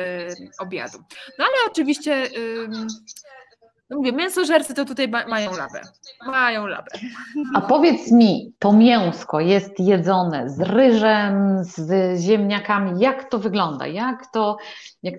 [0.59, 0.97] obiadu.
[1.39, 2.67] No ale oczywiście y,
[3.89, 5.81] no mówię, mięsożercy to tutaj mają labę.
[6.25, 6.91] Mają labę.
[7.53, 12.99] A powiedz mi, to mięsko jest jedzone z ryżem, z ziemniakami.
[12.99, 13.87] Jak to wygląda?
[13.87, 14.57] Jak to,
[15.03, 15.15] jak,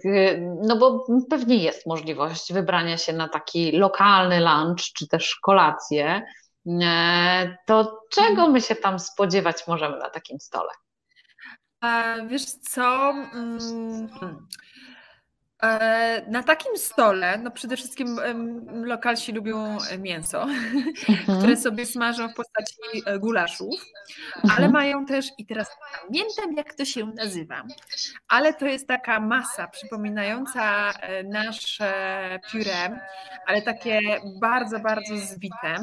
[0.62, 6.22] no bo pewnie jest możliwość wybrania się na taki lokalny lunch, czy też kolację.
[6.82, 10.70] E, to czego my się tam spodziewać możemy na takim stole?
[11.80, 13.12] A wiesz co?
[13.32, 14.46] Hmm.
[15.62, 18.20] E, na takim stole, no przede wszystkim
[18.72, 20.42] lokalsi lubią mięso,
[21.08, 21.38] mhm.
[21.38, 22.74] które sobie smażą w postaci
[23.06, 23.74] e, gulaszów,
[24.36, 24.54] mhm.
[24.56, 25.68] ale mają też, i teraz
[26.02, 27.62] pamiętam jak to się nazywa,
[28.28, 31.92] ale to jest taka masa przypominająca e, nasze
[32.50, 32.96] puree,
[33.46, 34.00] ale takie
[34.40, 35.76] bardzo, bardzo zwite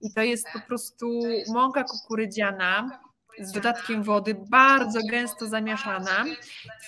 [0.00, 3.00] i to jest po prostu mąka kukurydziana,
[3.40, 6.24] z dodatkiem wody, bardzo gęsto zamieszana,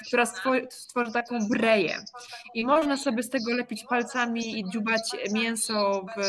[0.07, 0.26] która
[0.70, 2.05] stworzy taką breję.
[2.55, 6.22] I można sobie z tego lepić palcami i dziubać mięso w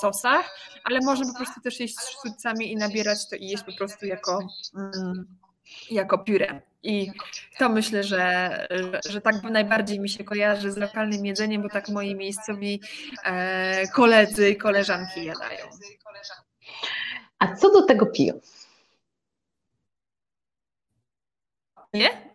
[0.00, 4.06] sosach, ale można po prostu też jeść sztućcami i nabierać to i jeść po prostu
[4.06, 4.38] jako,
[4.76, 5.26] mm,
[5.90, 6.62] jako pióre.
[6.82, 7.10] I
[7.58, 8.66] to myślę, że,
[9.08, 12.80] że tak najbardziej mi się kojarzy z lokalnym jedzeniem, bo tak moi miejscowi
[13.24, 15.66] e, koledzy i koleżanki jadają.
[17.38, 18.40] A co do tego piją?
[21.94, 22.34] Nie?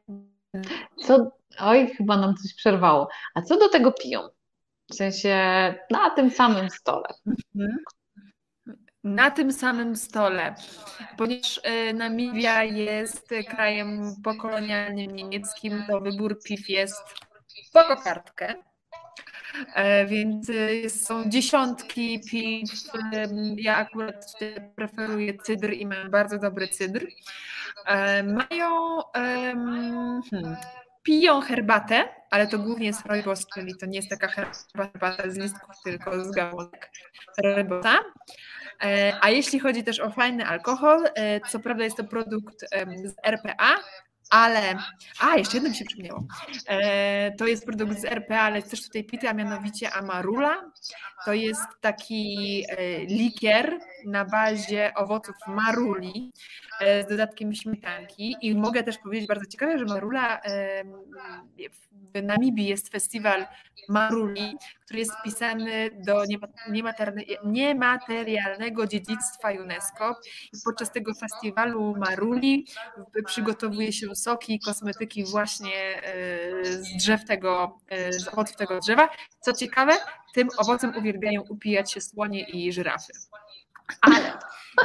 [0.97, 3.09] Co, oj, chyba nam coś przerwało.
[3.35, 4.21] A co do tego piją?
[4.91, 5.35] W sensie
[5.91, 7.07] na tym samym stole.
[7.55, 7.77] Mhm.
[9.03, 10.55] Na tym samym stole,
[11.17, 17.03] ponieważ y, Namibia jest krajem pokolonialnym niemieckim, to wybór piw jest
[17.73, 18.55] po kartkę.
[19.75, 20.51] E, więc
[20.87, 22.71] są dziesiątki piw.
[23.57, 24.33] Ja akurat
[24.75, 27.07] preferuję cydr i mam bardzo dobry cydr.
[28.23, 30.55] Mają hmm,
[31.03, 35.75] piją herbatę, ale to głównie jest rooibos, czyli to nie jest taka herbata z listków,
[35.83, 36.91] tylko z gałązek
[37.43, 37.99] rooibosa.
[38.83, 42.59] E, a jeśli chodzi też o fajny alkohol, e, co prawda jest to produkt
[43.05, 43.75] z RPA,
[44.33, 44.77] ale.
[45.19, 46.23] A, jeszcze jedno mi się przypomniało.
[46.67, 50.71] E, to jest produkt z RPA, ale jest też tutaj pity, a mianowicie Amarula.
[51.25, 52.65] To jest taki
[53.07, 56.31] likier na bazie owoców maruli.
[56.83, 58.35] E, z dodatkiem śmietanki.
[58.41, 60.41] I mogę też powiedzieć bardzo ciekawe, że Marula
[62.13, 63.45] w Namibii jest festiwal
[63.89, 66.23] Maruli, który jest wpisany do
[67.45, 70.19] niematerialnego dziedzictwa UNESCO.
[70.53, 72.67] I podczas tego festiwalu Maruli
[73.25, 79.09] przygotowuje się soki i kosmetyki właśnie e, z drzew tego, e, z owoców tego drzewa.
[79.39, 79.93] Co ciekawe,
[80.33, 83.13] tym owocem uwielbiają upijać się słonie i żyrafy.
[84.01, 84.33] Ale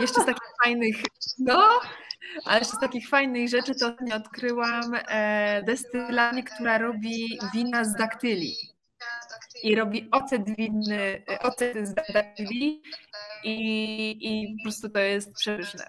[0.00, 0.96] jeszcze z takich fajnych,
[1.38, 1.80] no,
[2.44, 7.94] ale jeszcze z takich fajnych rzeczy to nie odkryłam e, destylanie, która robi wina z
[7.94, 8.56] daktyli.
[9.62, 12.82] I robi ocet winny, ocet z daktyli
[13.44, 13.54] i,
[14.20, 15.84] i po prostu to jest przepyszne.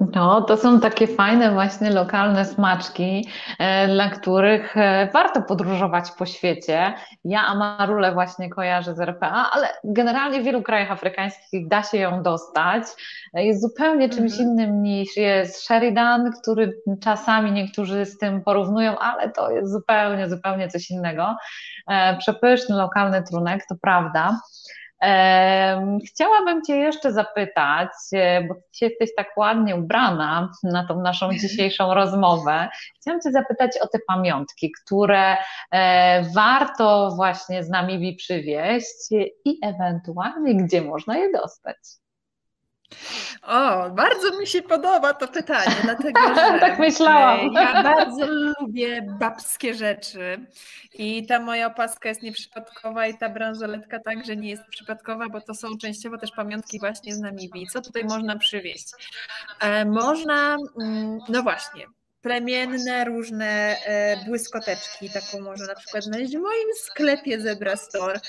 [0.00, 3.28] No, to są takie fajne właśnie lokalne smaczki,
[3.58, 6.94] e, dla których e, warto podróżować po świecie.
[7.24, 12.22] Ja amarulę właśnie kojarzę z RPA, ale generalnie w wielu krajach afrykańskich da się ją
[12.22, 12.82] dostać.
[13.34, 14.48] E, jest zupełnie czymś mhm.
[14.48, 16.72] innym niż jest Sheridan, który
[17.02, 21.36] czasami niektórzy z tym porównują, ale to jest zupełnie, zupełnie coś innego.
[22.18, 24.40] Przepyszny lokalny trunek, to prawda.
[26.06, 31.40] Chciałabym Cię jeszcze zapytać, e, bo Ty jesteś tak ładnie ubrana na tą naszą mhm.
[31.40, 32.68] dzisiejszą rozmowę.
[33.00, 35.36] Chciałam Cię zapytać o te pamiątki, które
[35.70, 39.12] e, warto właśnie z nami przywieźć
[39.44, 41.76] i ewentualnie gdzie można je dostać.
[43.42, 47.52] O, bardzo mi się podoba to pytanie, dlatego że tak myślałam.
[47.52, 50.46] Ja bardzo lubię babskie rzeczy
[50.94, 55.54] i ta moja opaska jest nieprzypadkowa i ta bransoletka także nie jest przypadkowa, bo to
[55.54, 57.66] są częściowo też pamiątki właśnie z Namibii.
[57.66, 58.88] Co tutaj można przywieźć?
[59.60, 61.86] E, można, mm, no właśnie,
[62.22, 68.20] plemienne różne e, błyskoteczki, taką można na przykład znaleźć w moim sklepie Zebra Store.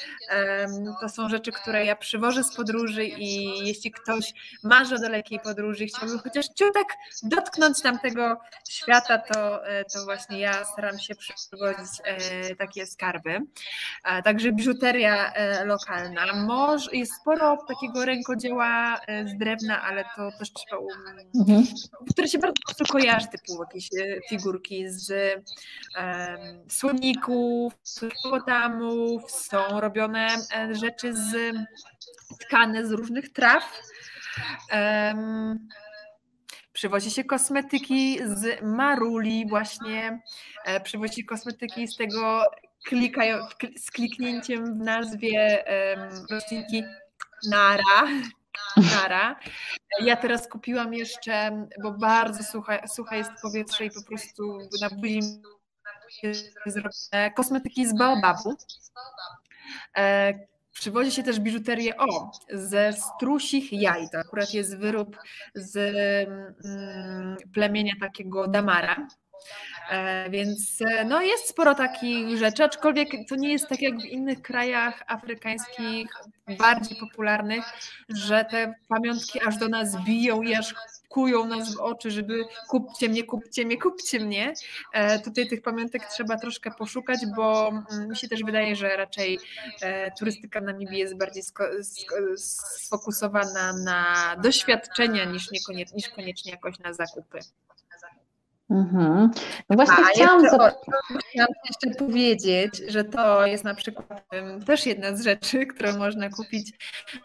[1.01, 4.33] To są rzeczy, które ja przywożę z podróży i jeśli ktoś
[4.63, 6.87] marzy o dalekiej podróży i chciałby chociaż ciutek
[7.23, 8.37] dotknąć tamtego
[8.69, 13.39] świata, to, e, to właśnie ja staram się przywozić e, takie skarby.
[14.23, 15.33] Także biżuteria
[15.65, 16.33] lokalna.
[16.33, 20.81] Może, jest sporo takiego rękodzieła z drewna, ale to też trzeba,
[21.35, 21.63] mhm.
[22.09, 23.80] które się bardzo kojarzy, typu jakieś
[24.29, 25.11] figurki z
[25.97, 31.55] um, słoników, hipopotamów, są robione e, rzeczy z
[32.39, 33.81] tkane z różnych traw.
[34.73, 35.67] Um,
[36.73, 40.21] przywozi się kosmetyki z maruli właśnie,
[40.65, 42.43] e, przywozi kosmetyki z tego
[42.85, 43.37] klikają,
[43.77, 45.63] z kliknięciem w nazwie
[45.97, 46.83] um, roślinki
[47.49, 48.07] Nara,
[48.81, 49.39] Nara.
[50.01, 55.19] Ja teraz kupiłam jeszcze, bo bardzo sucha, sucha jest powietrze i po prostu na buzi
[56.65, 58.55] zrobię kosmetyki z baobabu.
[59.97, 60.33] E,
[60.71, 64.09] przywozi się też biżuterię o, ze strusich jaj.
[64.09, 65.17] To akurat jest wyrób
[65.55, 69.07] z mm, plemienia takiego Damara.
[69.89, 74.05] E, więc e, no jest sporo takich rzeczy, aczkolwiek to nie jest tak jak w
[74.05, 76.07] innych krajach afrykańskich,
[76.57, 77.65] bardziej popularnych,
[78.09, 80.75] że te pamiątki aż do nas biją i aż
[81.09, 84.53] kują nas w oczy, żeby kupcie mnie, kupcie mnie, kupcie mnie.
[84.93, 89.39] E, tutaj tych pamiątek trzeba troszkę poszukać, bo mm, mi się też wydaje, że raczej
[90.19, 91.43] turystyka Namibii jest bardziej
[92.37, 95.51] sfokusowana na doświadczenia niż,
[95.93, 97.39] niż koniecznie jakoś na zakupy.
[98.71, 99.31] Mhm.
[99.69, 100.71] No właśnie A, chciałam, jeszcze,
[101.29, 104.23] chciałam jeszcze powiedzieć, że to jest na przykład
[104.65, 106.71] też jedna z rzeczy, którą można kupić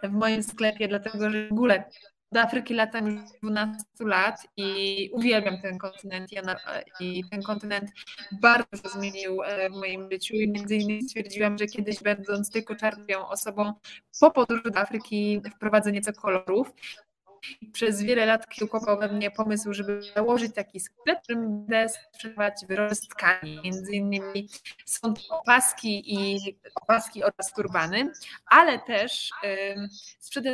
[0.03, 1.85] w moim sklepie, dlatego że w ogóle
[2.33, 6.31] do Afryki latam już 12 lat i uwielbiam ten kontynent
[7.01, 7.91] i ten kontynent
[8.33, 13.29] bardzo zmienił e, w moim życiu i między innymi stwierdziłam, że kiedyś będąc tylko czarną
[13.29, 13.73] osobą
[14.21, 16.73] po podróży do Afryki wprowadzę nieco kolorów
[17.73, 22.55] przez wiele lat kiełkował we mnie pomysł, żeby założyć taki sklep, w którym będę sprzedawać
[22.69, 23.09] wyroby z.
[23.65, 24.49] Między innymi
[24.87, 26.39] są opaski i
[26.75, 28.13] opaski oraz turbany,
[28.47, 29.89] ale też yy,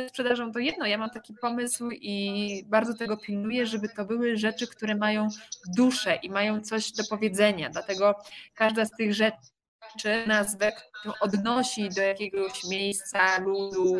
[0.07, 0.85] sprzedażą to jedno.
[0.85, 5.27] Ja mam taki pomysł i bardzo tego pilnuję, żeby to były rzeczy, które mają
[5.77, 7.69] duszę i mają coś do powiedzenia.
[7.69, 8.15] Dlatego
[8.55, 9.37] każda z tych rzeczy
[9.97, 10.71] czy nazwę,
[11.19, 13.95] odnosi do jakiegoś miejsca, ludu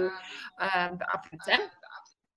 [0.99, 1.57] w Afryce.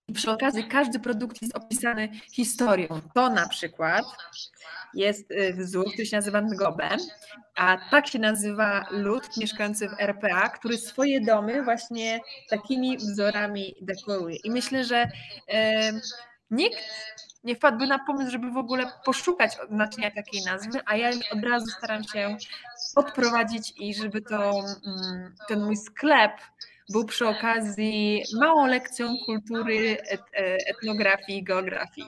[0.09, 2.89] I przy okazji każdy produkt jest opisany historią.
[3.15, 4.05] To na przykład
[4.95, 6.89] jest y, wzór, który się nazywa Ngobe,
[7.57, 14.37] a tak się nazywa lud mieszkający w RPA, który swoje domy właśnie takimi wzorami dekoruje.
[14.37, 15.11] I myślę, że
[16.51, 16.79] nikt
[17.45, 21.67] nie wpadłby na pomysł, żeby w ogóle poszukać znaczenia takiej nazwy, a ja od razu
[21.67, 22.37] staram się
[22.95, 24.51] podprowadzić i żeby to,
[24.87, 26.33] mm, ten mój sklep
[26.93, 30.18] był przy okazji małą lekcją kultury, e,
[30.70, 32.07] etnografii, geografii.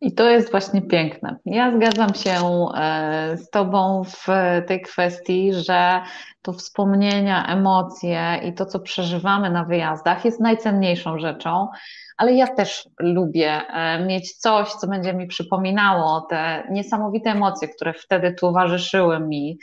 [0.00, 1.36] I to jest właśnie piękne.
[1.46, 2.30] Ja zgadzam się
[2.74, 4.26] e, z Tobą w
[4.66, 6.00] tej kwestii, że
[6.42, 11.68] to wspomnienia, emocje i to, co przeżywamy na wyjazdach, jest najcenniejszą rzeczą,
[12.16, 17.92] ale ja też lubię e, mieć coś, co będzie mi przypominało te niesamowite emocje, które
[17.92, 19.58] wtedy towarzyszyły mi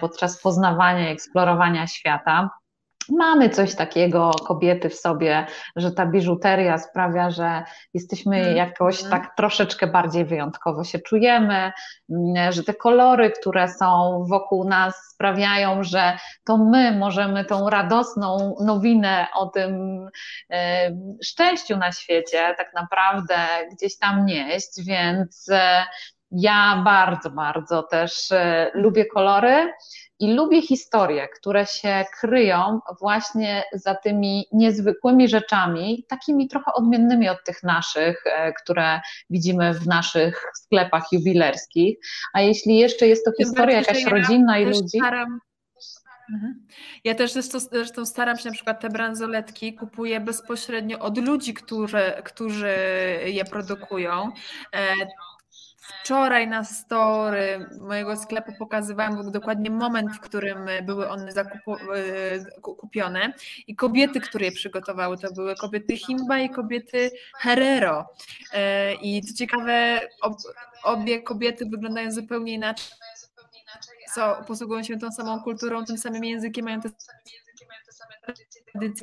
[0.00, 2.50] podczas poznawania i eksplorowania świata
[3.08, 5.46] mamy coś takiego, kobiety w sobie,
[5.76, 7.62] że ta biżuteria sprawia, że
[7.94, 9.10] jesteśmy mm, jakoś mm.
[9.10, 11.72] tak troszeczkę bardziej wyjątkowo się czujemy,
[12.10, 18.56] mm, że te kolory, które są wokół nas sprawiają, że to my możemy tą radosną
[18.60, 20.00] nowinę o tym
[21.24, 23.34] szczęściu na świecie tak naprawdę
[23.72, 25.84] gdzieś tam nieść, więc e,
[26.30, 29.72] ja bardzo, bardzo też e, lubię kolory
[30.20, 37.44] i lubię historie, które się kryją właśnie za tymi niezwykłymi rzeczami, takimi trochę odmiennymi od
[37.44, 39.00] tych naszych, e, które
[39.30, 41.98] widzimy w naszych sklepach jubilerskich.
[42.32, 44.98] A jeśli jeszcze jest to historia jakaś rodzinna i ludzi.
[44.98, 45.40] Staram.
[46.32, 46.66] Mhm.
[47.04, 52.12] Ja też zresztą, zresztą staram się na przykład te bransoletki kupuję bezpośrednio od ludzi, którzy,
[52.24, 52.76] którzy
[53.24, 54.30] je produkują.
[55.80, 63.32] E, Wczoraj na story mojego sklepu pokazywałam dokładnie moment, w którym były one e, kupione
[63.66, 68.06] i kobiety, które je przygotowały, to były kobiety Himba i kobiety Herero.
[68.52, 70.00] E, I co ciekawe,
[70.82, 72.86] obie kobiety wyglądają zupełnie inaczej,
[74.14, 76.88] co posługują się tą samą kulturą, tym samym językiem, mają te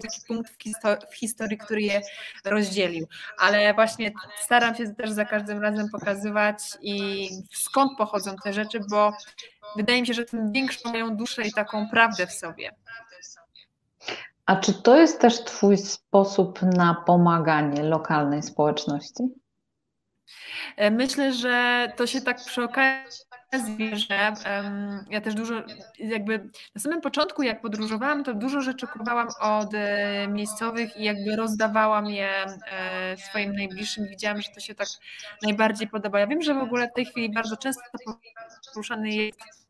[0.01, 0.51] taki punkt
[1.11, 2.01] w historii, który je
[2.45, 3.07] rozdzielił.
[3.39, 9.11] Ale właśnie staram się też za każdym razem pokazywać i skąd pochodzą te rzeczy, bo
[9.75, 12.71] wydaje mi się, że tym większą mają duszę i taką prawdę w sobie.
[14.45, 19.23] A czy to jest też Twój sposób na pomaganie lokalnej społeczności?
[20.77, 25.53] E, myślę, że to się tak przy okazji um, ja też dużo,
[25.99, 31.35] jakby na samym początku, jak podróżowałam, to dużo rzeczy kupowałam od e, miejscowych i jakby
[31.35, 32.29] rozdawałam je
[32.71, 34.07] e, swoim najbliższym.
[34.07, 34.87] Widziałam, że to się tak
[35.43, 36.19] najbardziej podoba.
[36.19, 37.83] Ja wiem, że w ogóle w tej chwili bardzo często
[38.73, 39.66] poruszany jest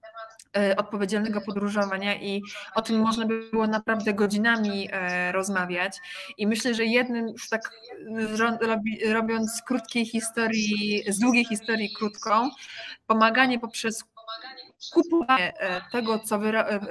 [0.77, 2.41] odpowiedzialnego podróżowania i
[2.75, 5.97] o tym można by było naprawdę godzinami e, rozmawiać.
[6.37, 7.71] I myślę, że jednym już tak
[9.13, 12.49] robiąc z krótkiej historii, z długiej historii krótką,
[13.07, 14.03] pomaganie poprzez
[14.93, 16.39] kupowanie e, tego, co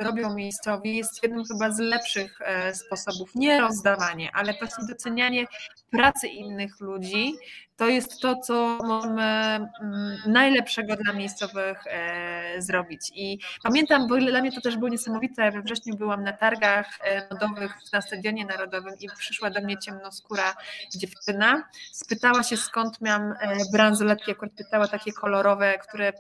[0.01, 2.39] robią miejscowi, jest jednym chyba z lepszych
[2.72, 3.34] sposobów.
[3.34, 5.47] Nie rozdawanie, ale właśnie docenianie
[5.91, 7.34] pracy innych ludzi,
[7.76, 13.12] to jest to, co możemy mm, najlepszego dla miejscowych e, zrobić.
[13.14, 17.20] I pamiętam, bo dla mnie to też było niesamowite, we wrześniu byłam na targach e,
[17.20, 20.55] narodowych na Stadionie Narodowym i przyszła do mnie ciemnoskóra
[20.97, 26.12] dziewczyna, spytała się skąd miałam e, bransoletki, akurat pytała takie kolorowe, które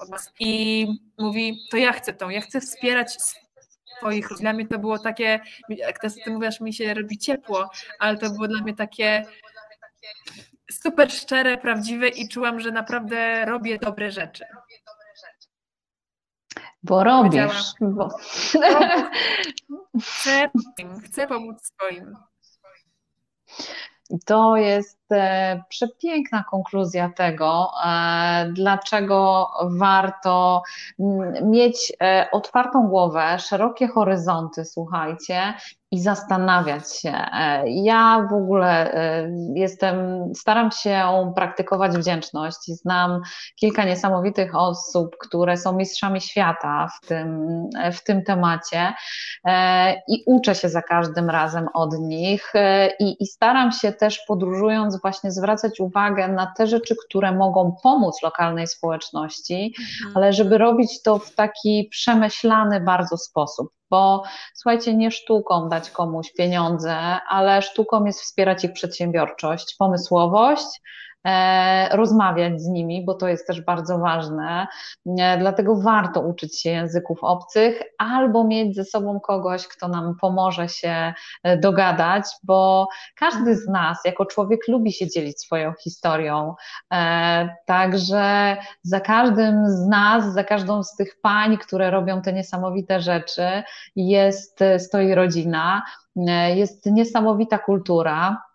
[0.00, 0.86] od nas i
[1.18, 3.16] mówi, to ja chcę tą, ja chcę wspierać
[3.98, 4.28] swoich.
[4.40, 8.48] Dla mnie to było takie, jak ty mówisz, mi się robi ciepło, ale to było
[8.48, 9.26] dla mnie takie
[10.70, 14.44] super szczere, prawdziwe i czułam, że naprawdę robię dobre rzeczy.
[16.82, 17.72] Bo robisz.
[17.80, 18.08] Bo...
[20.02, 20.50] Chcę,
[21.04, 22.14] chcę pomóc swoim.
[24.26, 24.97] To jest
[25.68, 30.62] przepiękna konkluzja tego, e, dlaczego warto
[31.42, 35.54] mieć e, otwartą głowę, szerokie horyzonty, słuchajcie,
[35.90, 37.12] i zastanawiać się.
[37.32, 39.96] E, ja w ogóle e, jestem,
[40.34, 43.20] staram się praktykować wdzięczność znam
[43.56, 47.48] kilka niesamowitych osób, które są mistrzami świata w tym,
[47.92, 48.92] w tym temacie
[49.44, 52.52] e, i uczę się za każdym razem od nich
[53.00, 58.22] i, i staram się też podróżując właśnie zwracać uwagę na te rzeczy, które mogą pomóc
[58.22, 60.16] lokalnej społeczności, mhm.
[60.16, 64.22] ale żeby robić to w taki przemyślany bardzo sposób bo
[64.54, 66.94] słuchajcie, nie sztuką dać komuś pieniądze,
[67.28, 70.66] ale sztuką jest wspierać ich przedsiębiorczość, pomysłowość,
[71.90, 74.66] rozmawiać z nimi, bo to jest też bardzo ważne.
[75.18, 80.68] E, dlatego warto uczyć się języków obcych albo mieć ze sobą kogoś, kto nam pomoże
[80.68, 81.14] się
[81.56, 86.54] dogadać, bo każdy z nas jako człowiek lubi się dzielić swoją historią.
[87.66, 93.62] Także za każdym z nas, za każdą z tych pań, które robią te niesamowite rzeczy,
[93.96, 95.82] jest, stoi rodzina,
[96.54, 98.47] jest niesamowita kultura.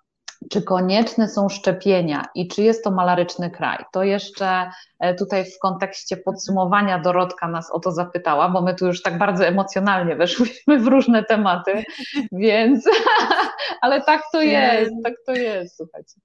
[0.50, 3.86] Czy konieczne są szczepienia i czy jest to malaryczny kraj?
[3.92, 8.88] To jeszcze e, tutaj w kontekście podsumowania Dorotka nas o to zapytała, bo my tu
[8.88, 11.84] już tak bardzo emocjonalnie weszłyśmy w różne tematy,
[12.32, 12.90] więc
[13.82, 16.22] ale tak to jest, tak to jest, słuchajcie.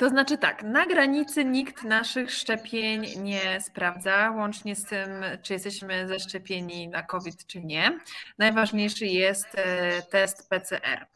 [0.00, 5.08] To znaczy tak, na granicy nikt naszych szczepień nie sprawdza, łącznie z tym,
[5.42, 7.98] czy jesteśmy zaszczepieni na COVID, czy nie.
[8.38, 11.06] Najważniejszy jest e, test PCR.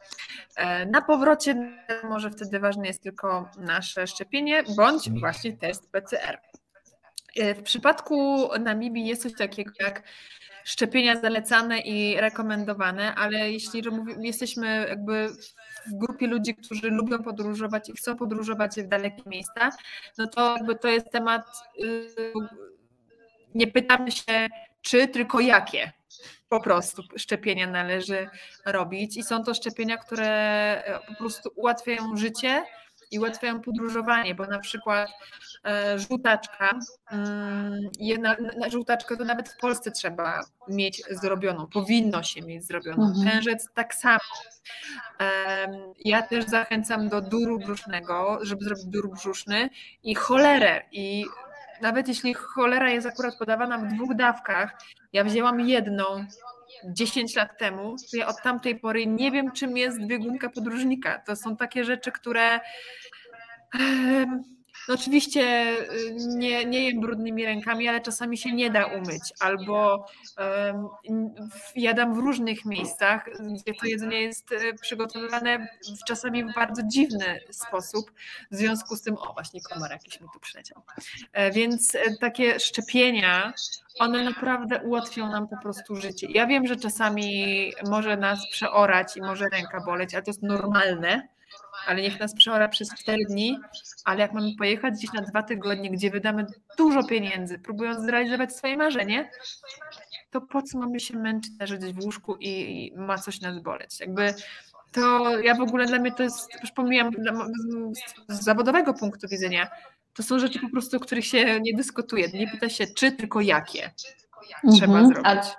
[0.55, 6.39] E, na powrocie może wtedy ważne jest tylko nasze szczepienie, bądź właśnie test PCR.
[7.35, 10.03] E, w przypadku Namibii jest coś takiego jak
[10.63, 13.83] szczepienia zalecane i rekomendowane, ale jeśli
[14.19, 15.29] jesteśmy jakby
[15.87, 19.69] w grupie ludzi, którzy lubią podróżować i chcą podróżować w dalekie miejsca,
[20.17, 21.47] no to jakby to jest temat,
[21.83, 22.33] y,
[23.55, 24.47] nie pytamy się
[24.81, 25.91] czy, tylko jakie
[26.49, 28.29] po prostu szczepienia należy
[28.65, 29.17] robić.
[29.17, 32.63] I są to szczepienia, które po prostu ułatwiają życie
[33.11, 35.09] i ułatwiają podróżowanie, bo na przykład
[35.65, 36.79] e, żółtaczka,
[37.11, 38.35] mm, jedna,
[38.71, 43.07] żółtaczkę to nawet w Polsce trzeba mieć zrobioną, powinno się mieć zrobioną.
[43.07, 43.29] Mhm.
[43.29, 44.19] Tężec tak samo.
[46.05, 49.69] Ja też zachęcam do duru brzusznego, żeby zrobić dur brzuszny
[50.03, 51.25] i cholerę i
[51.81, 54.77] nawet jeśli cholera jest akurat podawana w dwóch dawkach,
[55.13, 56.25] ja wzięłam jedną
[56.93, 61.19] 10 lat temu, to ja od tamtej pory nie wiem, czym jest biegunka podróżnika.
[61.19, 62.59] To są takie rzeczy, które
[64.87, 65.41] no oczywiście
[65.91, 70.05] y, nie, nie jem brudnymi rękami, ale czasami się nie da umyć, albo
[70.37, 70.87] um,
[71.75, 75.67] jadam w różnych miejscach, gdzie to jedzenie jest y, przygotowywane
[76.01, 78.11] w, czasami w bardzo dziwny sposób.
[78.51, 80.81] W związku z tym, o właśnie komar jakiś mi tu przyleciał.
[81.33, 83.53] E, więc e, takie szczepienia,
[83.99, 86.27] one naprawdę ułatwią nam po prostu życie.
[86.29, 91.34] Ja wiem, że czasami może nas przeorać i może ręka boleć, ale to jest normalne
[91.87, 93.59] ale niech nas przeora przez 4 dni,
[94.05, 96.45] ale jak mamy pojechać gdzieś na dwa tygodnie, gdzie wydamy
[96.77, 99.29] dużo pieniędzy, próbując zrealizować swoje marzenie,
[100.31, 103.99] to po co mamy się męczyć, leżeć w łóżku i ma coś nas boleć?
[103.99, 104.33] Jakby
[104.91, 107.11] to ja w ogóle dla mnie to jest, już pomijam
[108.29, 109.69] z, z zawodowego punktu widzenia,
[110.13, 112.27] to są rzeczy po prostu, o których się nie dyskutuje.
[112.27, 113.91] Nie pyta się czy, tylko jakie
[114.75, 115.07] trzeba mhm.
[115.07, 115.53] zrobić.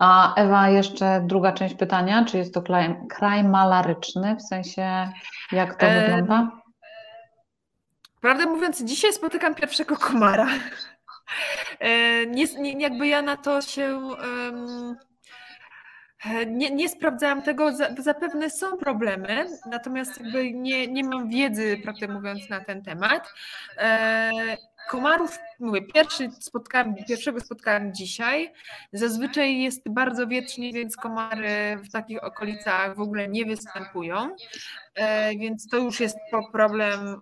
[0.00, 5.12] A Ewa, jeszcze druga część pytania, czy jest to kraj, kraj malaryczny, w sensie
[5.52, 6.00] jak to e...
[6.00, 6.50] wygląda?
[8.20, 10.46] Prawdę mówiąc, dzisiaj spotykam pierwszego komara.
[11.80, 14.96] E, nie, nie, jakby ja na to się um,
[16.46, 22.48] nie, nie sprawdzałam tego, zapewne są problemy, natomiast jakby nie, nie mam wiedzy, prawdę mówiąc,
[22.48, 23.34] na ten temat.
[23.78, 24.30] E,
[24.90, 28.52] komarów, mówię, pierwszy spotkałam, pierwszego spotkałam dzisiaj.
[28.92, 34.36] Zazwyczaj jest bardzo wiecznie, więc komary w takich okolicach w ogóle nie występują,
[34.94, 36.16] e, więc to już jest
[36.52, 37.20] problem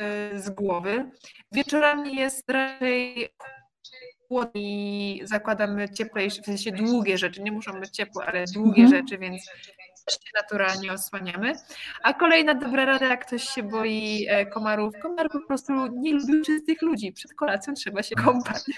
[0.00, 1.10] e, z głowy.
[1.52, 3.28] Wieczorami jest raczej
[4.54, 9.02] i zakładamy cieplejsze, w sensie długie rzeczy, nie muszą być ciepłe, ale długie mhm.
[9.02, 9.50] rzeczy, więc
[10.12, 11.52] się naturalnie osłaniamy.
[12.02, 16.42] A kolejna dobra rada, jak ktoś się boi e, komarów, komar po prostu nie lubi
[16.46, 17.12] czystych ludzi.
[17.12, 18.62] Przed kolacją trzeba się kąpać.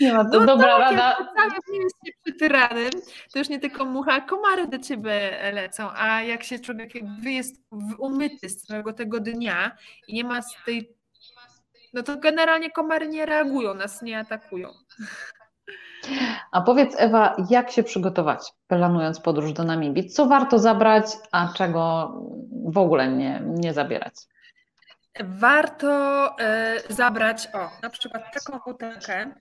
[0.00, 1.16] Nie ma to no dobra rada.
[1.36, 1.50] Cały
[1.82, 2.90] jest przytyranym,
[3.32, 7.56] to już nie tylko mucha, komary do ciebie lecą, a jak się człowiek jakby jest
[7.98, 9.76] umyty z całego tego dnia
[10.08, 10.96] i nie ma z tej
[11.94, 14.68] no to generalnie komary nie reagują, nas nie atakują.
[16.52, 20.10] A powiedz Ewa, jak się przygotować, planując podróż do Namibii?
[20.10, 22.12] Co warto zabrać, a czego
[22.64, 24.14] w ogóle nie, nie zabierać?
[25.24, 26.26] Warto
[26.88, 29.34] y, zabrać, o, na przykład taką butelkę,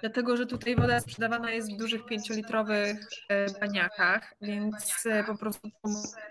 [0.00, 5.70] dlatego że tutaj woda sprzedawana jest w dużych pięciolitrowych e, baniakach, więc e, po prostu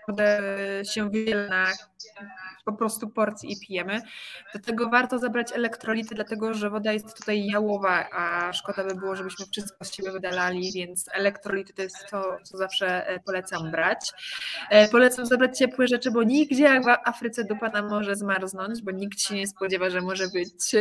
[0.08, 0.40] wodę
[0.92, 1.66] się wydziela na
[2.64, 4.00] po prostu porcji i pijemy.
[4.54, 9.16] Do tego warto zabrać elektrolity, dlatego że woda jest tutaj jałowa, a szkoda by było,
[9.16, 14.12] żebyśmy wszystko z siebie wydalali, więc elektrolity to jest to, co zawsze e, polecam brać.
[14.90, 19.20] Polecam zabrać ciepłe rzeczy, bo nigdzie jak w Afryce dupa nam może zmarznąć, bo nikt
[19.20, 20.74] się nie spodziewa, że może być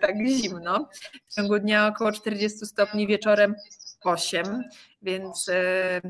[0.00, 0.88] tak zimno.
[1.28, 3.54] W ciągu dnia około 40 stopni wieczorem
[4.04, 4.64] 8,
[5.02, 5.50] więc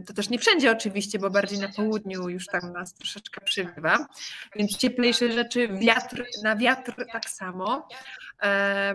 [0.07, 4.07] to też nie wszędzie oczywiście, bo bardziej na południu już tam nas troszeczkę przybywa,
[4.57, 7.89] więc cieplejsze rzeczy, wiatr, na wiatr tak samo.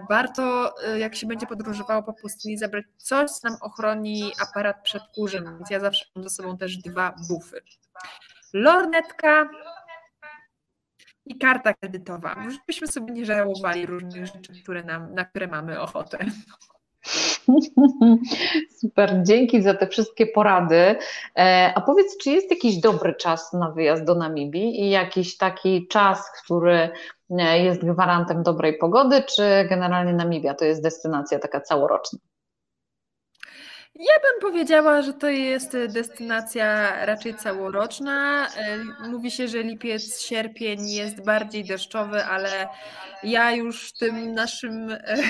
[0.10, 5.58] Warto, jak się będzie podróżowało po pustyni, zabrać coś, co nam ochroni aparat przed kurzem,
[5.58, 7.62] więc ja zawsze mam ze sobą też dwa bufy.
[8.54, 9.50] Lornetka,
[11.26, 16.26] i karta kredytowa, żebyśmy sobie nie żałowali różnych rzeczy, które nam, na które mamy ochotę.
[18.82, 20.96] Super, dzięki za te wszystkie porady.
[21.38, 25.88] E, a powiedz, czy jest jakiś dobry czas na wyjazd do Namibii i jakiś taki
[25.88, 26.90] czas, który
[27.30, 32.20] e, jest gwarantem dobrej pogody, czy generalnie Namibia to jest destynacja taka całoroczna?
[33.96, 38.48] Ja bym powiedziała, że to jest destynacja raczej całoroczna.
[38.58, 38.78] E,
[39.10, 42.68] mówi się, że lipiec, sierpień jest bardziej deszczowy, ale
[43.24, 45.24] ja już tym naszym e, e,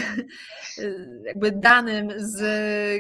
[1.26, 2.40] jakby danym z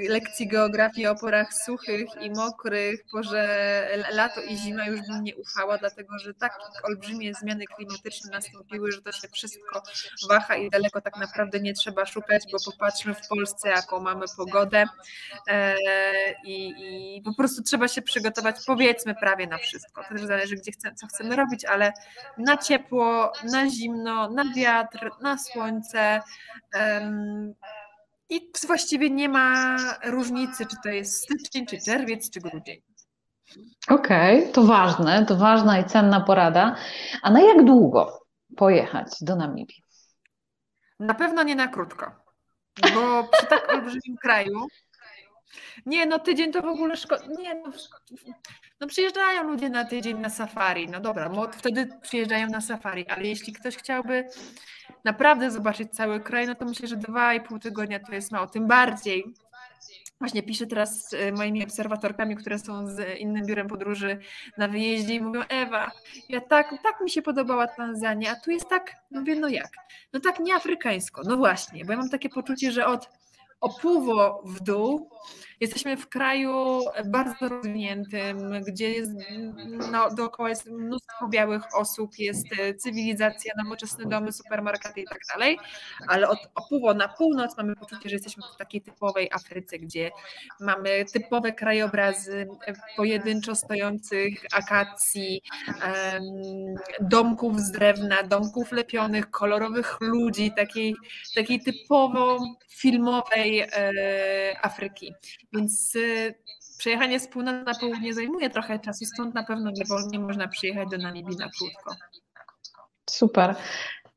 [0.09, 5.77] lekcji geografii o porach suchych i mokrych, porze lato i zima już bym nie ufała,
[5.77, 9.83] dlatego że tak olbrzymie zmiany klimatyczne nastąpiły, że to się wszystko
[10.29, 14.85] waha i daleko tak naprawdę nie trzeba szukać, bo popatrzmy w Polsce, jaką mamy pogodę
[16.45, 16.73] i,
[17.17, 20.03] i po prostu trzeba się przygotować, powiedzmy prawie na wszystko.
[20.03, 21.93] To też zależy, gdzie chcemy, co chcemy robić, ale
[22.37, 26.21] na ciepło, na zimno, na wiatr, na słońce.
[28.29, 32.81] I właściwie nie ma różnicy, czy to jest styczeń, czy czerwiec, czy grudzień.
[33.87, 36.75] Okej, okay, to ważne, to ważna i cenna porada.
[37.21, 38.19] A na jak długo
[38.57, 39.83] pojechać do Namibii?
[40.99, 42.11] Na pewno nie na krótko,
[42.93, 44.67] bo przy tak olbrzymim kraju.
[45.85, 47.23] Nie, no tydzień to w ogóle szkoda.
[47.39, 47.71] Nie, no,
[48.79, 50.87] no przyjeżdżają ludzie na tydzień na safari.
[50.87, 54.27] No dobra, wtedy przyjeżdżają na safari, ale jeśli ktoś chciałby
[55.03, 58.47] naprawdę zobaczyć cały kraj, no to myślę, że dwa i pół tygodnia to jest mało.
[58.47, 59.33] Tym bardziej
[60.19, 64.17] Właśnie piszę teraz z moimi obserwatorkami, które są z innym biurem podróży
[64.57, 65.91] na wyjeździe i mówią, Ewa,
[66.29, 69.71] ja tak, tak mi się podobała Tanzania, a tu jest tak, mówię, no jak?
[70.13, 71.21] No tak nieafrykańsko.
[71.25, 73.09] No właśnie, bo ja mam takie poczucie, że od
[73.63, 75.09] opływo w dół.
[75.59, 79.11] Jesteśmy w kraju bardzo rozwiniętym, gdzie jest,
[79.91, 82.47] no, dookoła jest mnóstwo białych osób, jest
[82.77, 85.59] cywilizacja, nowoczesne domy, supermarkety i tak dalej,
[86.07, 90.11] ale od opływu na północ mamy poczucie, że jesteśmy w takiej typowej Afryce, gdzie
[90.59, 92.47] mamy typowe krajobrazy
[92.97, 95.41] pojedynczo stojących akacji,
[97.01, 100.95] domków z drewna, domków lepionych, kolorowych ludzi, takiej,
[101.35, 102.39] takiej typowo
[102.69, 105.13] filmowej e, Afryki.
[105.53, 106.33] Więc e,
[106.77, 109.71] przejechanie z północy na południe zajmuje trochę czasu, stąd na pewno
[110.11, 111.95] nie można przyjechać do Namibii na krótko.
[113.09, 113.55] Super.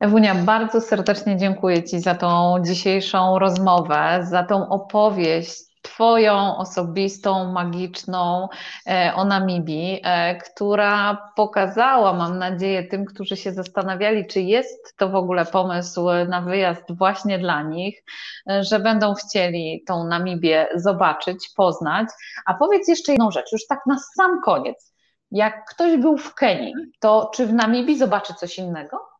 [0.00, 8.48] Ewunia, bardzo serdecznie dziękuję Ci za tą dzisiejszą rozmowę, za tą opowieść Twoją osobistą, magiczną
[8.86, 15.08] e, o Namibii, e, która pokazała, mam nadzieję, tym, którzy się zastanawiali, czy jest to
[15.08, 18.04] w ogóle pomysł na wyjazd właśnie dla nich,
[18.50, 22.08] e, że będą chcieli tą Namibię zobaczyć, poznać.
[22.46, 24.94] A powiedz jeszcze jedną rzecz, już tak na sam koniec.
[25.30, 29.15] Jak ktoś był w Kenii, to czy w Namibii zobaczy coś innego?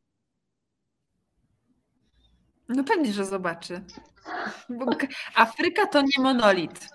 [2.69, 3.81] No pewnie, że zobaczy.
[4.69, 4.87] Bo
[5.35, 6.89] Afryka to nie monolit.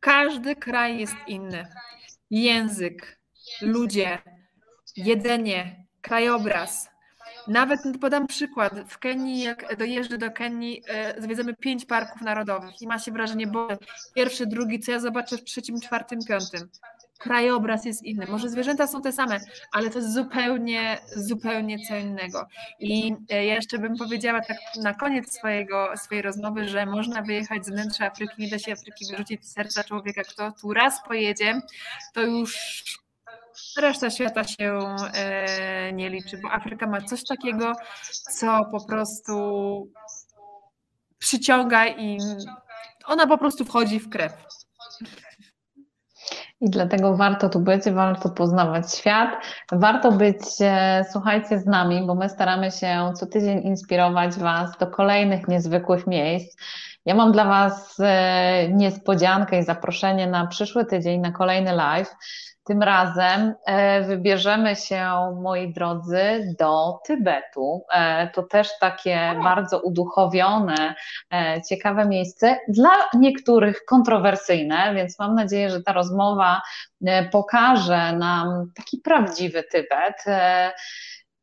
[0.00, 1.66] Każdy kraj jest inny.
[2.30, 3.20] Język,
[3.62, 4.18] ludzie,
[4.96, 6.88] jedzenie, krajobraz.
[7.48, 8.72] Nawet podam przykład.
[8.88, 13.46] W Kenii, jak dojeżdżę do Kenii, e, zwiedzamy pięć parków narodowych i ma się wrażenie,
[13.46, 13.68] bo
[14.14, 16.68] pierwszy, drugi, co ja zobaczę w trzecim, czwartym, piątym
[17.18, 18.26] krajobraz jest inny.
[18.26, 19.40] Może zwierzęta są te same,
[19.72, 22.46] ale to jest zupełnie, zupełnie co innego.
[22.80, 27.66] I e, ja jeszcze bym powiedziała tak na koniec swojego, swojej rozmowy, że można wyjechać
[27.66, 30.22] z wnętrza Afryki, nie da się Afryki wyrzucić z serca człowieka.
[30.22, 31.60] Kto tu raz pojedzie,
[32.14, 32.82] to już
[33.78, 37.72] reszta świata się e, nie liczy, bo Afryka ma coś takiego,
[38.38, 39.32] co po prostu
[41.18, 42.18] przyciąga i
[43.06, 44.32] ona po prostu wchodzi w krew.
[46.60, 49.30] I dlatego warto tu być, warto poznawać świat,
[49.72, 54.86] warto być, e, słuchajcie, z nami, bo my staramy się co tydzień inspirować Was do
[54.86, 56.56] kolejnych niezwykłych miejsc.
[57.08, 62.16] Ja mam dla Was e, niespodziankę i zaproszenie na przyszły tydzień, na kolejny live.
[62.64, 65.10] Tym razem e, wybierzemy się,
[65.42, 67.84] moi drodzy, do Tybetu.
[67.94, 70.94] E, to też takie bardzo uduchowione,
[71.68, 76.62] ciekawe miejsce, dla niektórych kontrowersyjne, więc mam nadzieję, że ta rozmowa
[77.32, 80.24] pokaże nam taki prawdziwy Tybet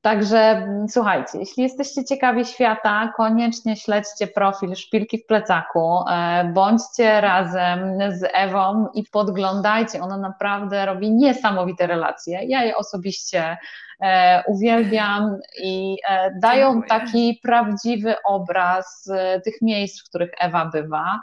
[0.05, 7.21] Także mm, słuchajcie, jeśli jesteście ciekawi świata, koniecznie śledźcie profil Szpilki w plecaku, e, bądźcie
[7.21, 7.79] razem
[8.09, 10.01] z Ewą i podglądajcie.
[10.01, 12.39] Ona naprawdę robi niesamowite relacje.
[12.43, 13.57] Ja je osobiście
[14.47, 16.89] uwielbiam i e, dają Dziękuję.
[16.89, 21.21] taki prawdziwy obraz e, tych miejsc, w których Ewa bywa.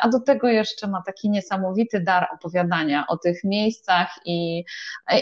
[0.00, 4.64] A do tego jeszcze ma taki niesamowity dar opowiadania o tych miejscach i,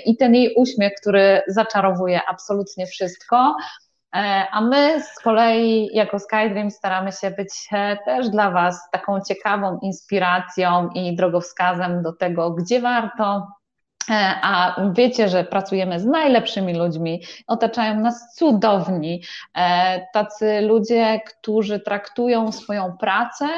[0.07, 3.57] i ten jej uśmiech, który zaczarowuje absolutnie wszystko.
[4.53, 7.69] A my z kolei jako SkyDream staramy się być
[8.05, 13.62] też dla Was taką ciekawą inspiracją i drogowskazem do tego, gdzie warto E,
[14.43, 19.23] a wiecie, że pracujemy z najlepszymi ludźmi, otaczają nas cudowni,
[19.55, 23.49] e, tacy ludzie, którzy traktują swoją pracę,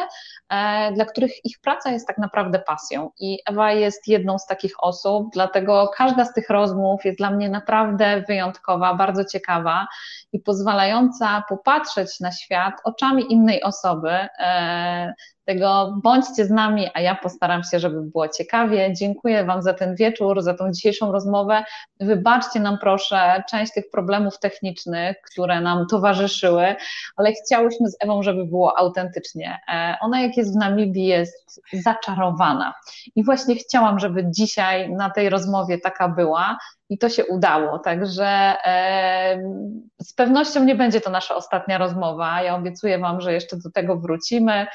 [0.48, 3.10] e, dla których ich praca jest tak naprawdę pasją.
[3.18, 7.48] I Ewa jest jedną z takich osób, dlatego każda z tych rozmów jest dla mnie
[7.48, 9.86] naprawdę wyjątkowa, bardzo ciekawa
[10.32, 14.28] i pozwalająca popatrzeć na świat oczami innej osoby,
[15.44, 18.92] tego bądźcie z nami, a ja postaram się, żeby było ciekawie.
[18.94, 21.64] Dziękuję Wam za ten wieczór, za tą dzisiejszą rozmowę.
[22.00, 26.76] Wybaczcie nam proszę część tych problemów technicznych, które nam towarzyszyły,
[27.16, 29.58] ale chciałyśmy z Ewą, żeby było autentycznie.
[29.68, 32.74] E, ona jak jest w Namibii jest zaczarowana
[33.16, 36.58] i właśnie chciałam, żeby dzisiaj na tej rozmowie taka była
[36.88, 37.78] i to się udało.
[37.78, 38.54] Także
[40.00, 42.42] z pewnością nie będzie to nasza ostatnia rozmowa.
[42.42, 44.66] Ja obiecuję Wam, że jeszcze do tego wrócimy.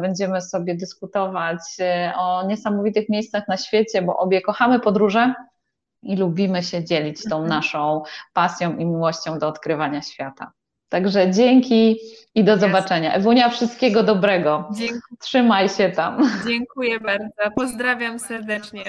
[0.00, 5.34] Będziemy sobie dyskutować e, o niesamowitych miejscach na świecie, bo obie kochamy podróże
[6.02, 7.48] i lubimy się dzielić tą mhm.
[7.48, 8.02] naszą
[8.32, 10.52] pasją i miłością do odkrywania świata.
[10.88, 11.98] Także dzięki
[12.34, 13.14] i do zobaczenia.
[13.14, 14.68] Ewunia, wszystkiego dobrego.
[14.74, 15.00] Dziękuję.
[15.20, 16.30] Trzymaj się tam.
[16.46, 17.54] Dziękuję bardzo.
[17.56, 18.84] Pozdrawiam serdecznie.